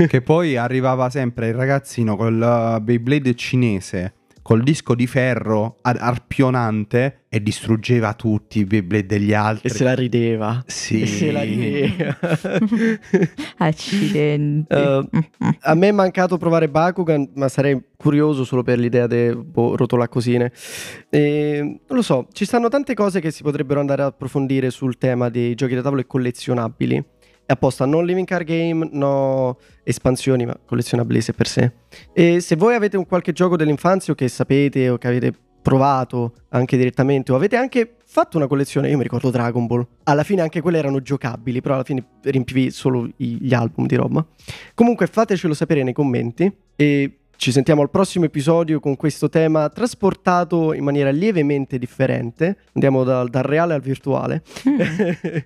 Che 0.07 0.21
poi 0.21 0.55
arrivava 0.55 1.09
sempre 1.09 1.49
il 1.49 1.53
ragazzino 1.53 2.15
col 2.15 2.39
uh, 2.77 2.81
Beyblade 2.81 3.35
cinese, 3.35 4.13
col 4.45 4.61
disco 4.61 4.93
di 4.93 5.07
ferro 5.07 5.77
ar- 5.81 5.97
arpionante 5.99 7.21
e 7.29 7.41
distruggeva 7.41 8.13
tutti 8.13 8.59
i 8.59 8.63
Beyblade 8.63 9.07
degli 9.07 9.33
altri. 9.33 9.69
E 9.69 9.71
se 9.71 9.83
la 9.83 9.95
rideva. 9.95 10.63
Sì. 10.67 11.01
E 11.01 11.07
se 11.07 11.31
la 11.31 11.41
rideva. 11.41 12.15
Accidenti. 13.57 14.71
Eh, 14.71 15.09
a 15.61 15.73
me 15.73 15.87
è 15.87 15.91
mancato 15.91 16.37
provare 16.37 16.69
Bakugan, 16.69 17.31
ma 17.33 17.47
sarei 17.47 17.83
curioso 17.97 18.43
solo 18.43 18.61
per 18.61 18.77
l'idea 18.77 19.07
di 19.07 19.35
boh, 19.35 19.75
rotolacosine. 19.75 20.51
E, 21.09 21.59
non 21.61 21.97
lo 21.97 22.03
so, 22.03 22.27
ci 22.31 22.45
stanno 22.45 22.67
tante 22.67 22.93
cose 22.93 23.19
che 23.19 23.31
si 23.31 23.41
potrebbero 23.41 23.79
andare 23.79 24.03
ad 24.03 24.09
approfondire 24.09 24.69
sul 24.69 24.99
tema 24.99 25.29
dei 25.29 25.55
giochi 25.55 25.73
da 25.73 25.81
tavolo 25.81 26.01
e 26.01 26.05
collezionabili. 26.05 27.03
È 27.45 27.51
apposta 27.53 27.85
non 27.85 28.05
living 28.05 28.25
card 28.25 28.45
game, 28.45 28.89
no 28.91 29.57
espansioni, 29.83 30.45
ma 30.45 30.57
collezionabili 30.65 31.21
sé 31.21 31.33
per 31.33 31.47
sé. 31.47 31.71
E 32.13 32.39
se 32.39 32.55
voi 32.55 32.75
avete 32.75 32.97
un 32.97 33.05
qualche 33.05 33.31
gioco 33.31 33.55
dell'infanzia 33.55 34.15
che 34.15 34.27
sapete 34.27 34.89
o 34.89 34.97
che 34.97 35.07
avete 35.07 35.33
provato 35.61 36.33
anche 36.49 36.77
direttamente 36.77 37.31
o 37.31 37.35
avete 37.35 37.55
anche 37.55 37.95
fatto 38.05 38.37
una 38.37 38.45
collezione, 38.45 38.89
io 38.89 38.97
mi 38.97 39.03
ricordo 39.03 39.31
Dragon 39.31 39.65
Ball, 39.65 39.85
alla 40.03 40.23
fine 40.23 40.41
anche 40.41 40.61
quelle 40.61 40.77
erano 40.77 41.01
giocabili, 41.01 41.59
però 41.59 41.73
alla 41.73 41.83
fine 41.83 42.05
riempivi 42.21 42.69
solo 42.69 43.09
gli 43.15 43.53
album 43.53 43.87
di 43.87 43.95
roba. 43.95 44.25
Comunque 44.75 45.07
fatecelo 45.07 45.53
sapere 45.53 45.81
nei 45.81 45.93
commenti 45.93 46.51
e 46.75 47.19
ci 47.37 47.51
sentiamo 47.51 47.81
al 47.81 47.89
prossimo 47.89 48.25
episodio 48.25 48.79
con 48.79 48.95
questo 48.95 49.29
tema 49.29 49.69
trasportato 49.69 50.73
in 50.73 50.83
maniera 50.83 51.09
lievemente 51.09 51.77
differente. 51.77 52.57
Andiamo 52.73 53.03
dal, 53.03 53.29
dal 53.29 53.43
reale 53.43 53.73
al 53.73 53.81
virtuale. 53.81 54.41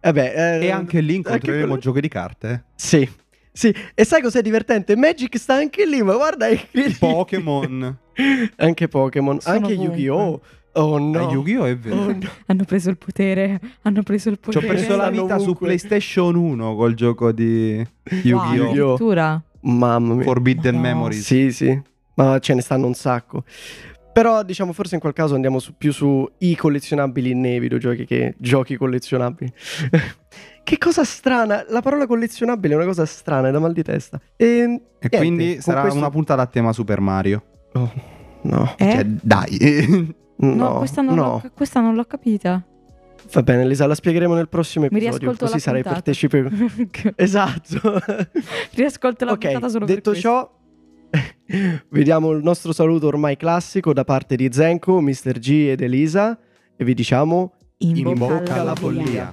Vabbè, 0.00 0.32
eh, 0.60 0.66
E 0.66 0.70
anche 0.70 1.00
lì 1.00 1.16
incontreremo 1.16 1.64
quello- 1.66 1.80
giochi 1.80 2.00
di 2.00 2.08
carte. 2.08 2.64
Sì. 2.74 3.08
Sì, 3.52 3.74
e 3.94 4.04
sai 4.04 4.22
cos'è 4.22 4.42
divertente? 4.42 4.94
Magic 4.96 5.36
sta 5.36 5.54
anche 5.54 5.84
lì, 5.84 6.02
ma 6.02 6.14
guarda, 6.14 6.46
è. 6.46 6.58
Pokémon. 6.98 7.98
Anche 8.56 8.86
Pokémon, 8.86 9.40
Sono 9.40 9.56
anche 9.56 9.72
ovunque. 9.72 9.96
Yu-Gi-Oh! 9.96 10.40
Oh 10.74 10.98
no. 10.98 11.18
Eh, 11.28 11.32
Yu-Gi-Oh! 11.32 11.64
è 11.64 11.76
vero. 11.76 11.96
Oh, 11.96 12.12
no. 12.12 12.18
Hanno 12.46 12.64
preso 12.64 12.90
il 12.90 12.96
potere. 12.96 13.58
Hanno 13.82 14.02
preso 14.04 14.28
il 14.28 14.38
Ci 14.40 14.48
ho 14.50 14.52
potere. 14.60 14.74
perso 14.74 14.96
la 14.96 15.10
vita 15.10 15.38
su. 15.38 15.54
PlayStation 15.54 16.36
1 16.36 16.74
col 16.76 16.94
gioco 16.94 17.32
di 17.32 17.74
Wow, 17.76 18.20
Yu-Gi-Oh! 18.22 18.54
Yu-Gi-Oh! 18.54 18.68
addirittura. 18.92 19.42
Mamma 19.62 20.14
mia. 20.14 20.24
Forbidden 20.24 20.74
No. 20.76 20.80
Memories. 20.80 21.24
Sì, 21.24 21.52
sì, 21.52 21.80
ma 22.14 22.38
ce 22.38 22.54
ne 22.54 22.60
stanno 22.60 22.86
un 22.86 22.94
sacco. 22.94 23.44
Però 24.12 24.42
diciamo 24.42 24.72
forse 24.72 24.96
in 24.96 25.00
quel 25.00 25.12
caso 25.12 25.34
andiamo 25.36 25.58
su- 25.60 25.74
più 25.78 25.92
su 25.92 26.28
i 26.38 26.56
collezionabili 26.56 27.32
nei 27.34 27.60
videogiochi 27.60 28.04
che 28.04 28.34
giochi 28.38 28.76
collezionabili. 28.76 29.52
che 30.64 30.78
cosa 30.78 31.04
strana, 31.04 31.64
la 31.68 31.80
parola 31.80 32.06
collezionabile 32.06 32.74
è 32.74 32.76
una 32.76 32.86
cosa 32.86 33.06
strana, 33.06 33.48
è 33.48 33.50
da 33.52 33.60
mal 33.60 33.72
di 33.72 33.82
testa. 33.84 34.20
E, 34.36 34.46
E 34.46 34.62
niente, 34.66 35.16
quindi 35.16 35.60
sarà 35.60 35.82
questo- 35.82 35.98
una 35.98 36.10
puntata 36.10 36.42
a 36.42 36.46
tema 36.46 36.72
Super 36.72 37.00
Mario. 37.00 37.42
Oh, 37.74 37.90
no, 38.42 38.74
Eh? 38.78 38.90
Cioè, 38.90 39.04
dai. 39.04 40.14
no, 40.38 40.54
No, 40.56 40.78
questa, 40.78 41.02
non 41.02 41.14
no. 41.14 41.22
l'ho, 41.42 41.50
questa 41.54 41.80
non 41.80 41.94
l'ho 41.94 42.04
capita. 42.04 42.64
Va 43.32 43.42
bene 43.42 43.66
Lisa, 43.66 43.86
la 43.86 43.94
spiegheremo 43.94 44.34
nel 44.34 44.48
prossimo 44.48 44.86
Mi 44.90 44.98
episodio, 44.98 45.34
così 45.36 45.60
sarai 45.60 45.82
puntata. 45.82 46.02
partecipe. 46.02 46.48
Esatto. 47.16 48.00
Riascolto 48.74 49.24
la 49.24 49.36
puntata 49.36 49.66
ok, 49.66 49.70
solo 49.70 49.84
per 49.86 49.94
detto 49.94 50.14
ciò, 50.16 50.50
vediamo 51.90 52.32
il 52.32 52.42
nostro 52.42 52.72
saluto 52.72 53.06
ormai 53.06 53.36
classico 53.36 53.92
da 53.92 54.04
parte 54.04 54.36
di 54.36 54.48
Zenko, 54.52 55.00
Mr. 55.00 55.38
G 55.38 55.66
ed 55.70 55.80
Elisa 55.80 56.38
e 56.76 56.84
vi 56.84 56.94
diciamo 56.94 57.52
In, 57.78 57.96
In 57.96 58.14
bocca 58.14 58.34
bocca 58.38 58.60
alla 58.60 58.74
follia. 58.74 59.02
follia. 59.04 59.32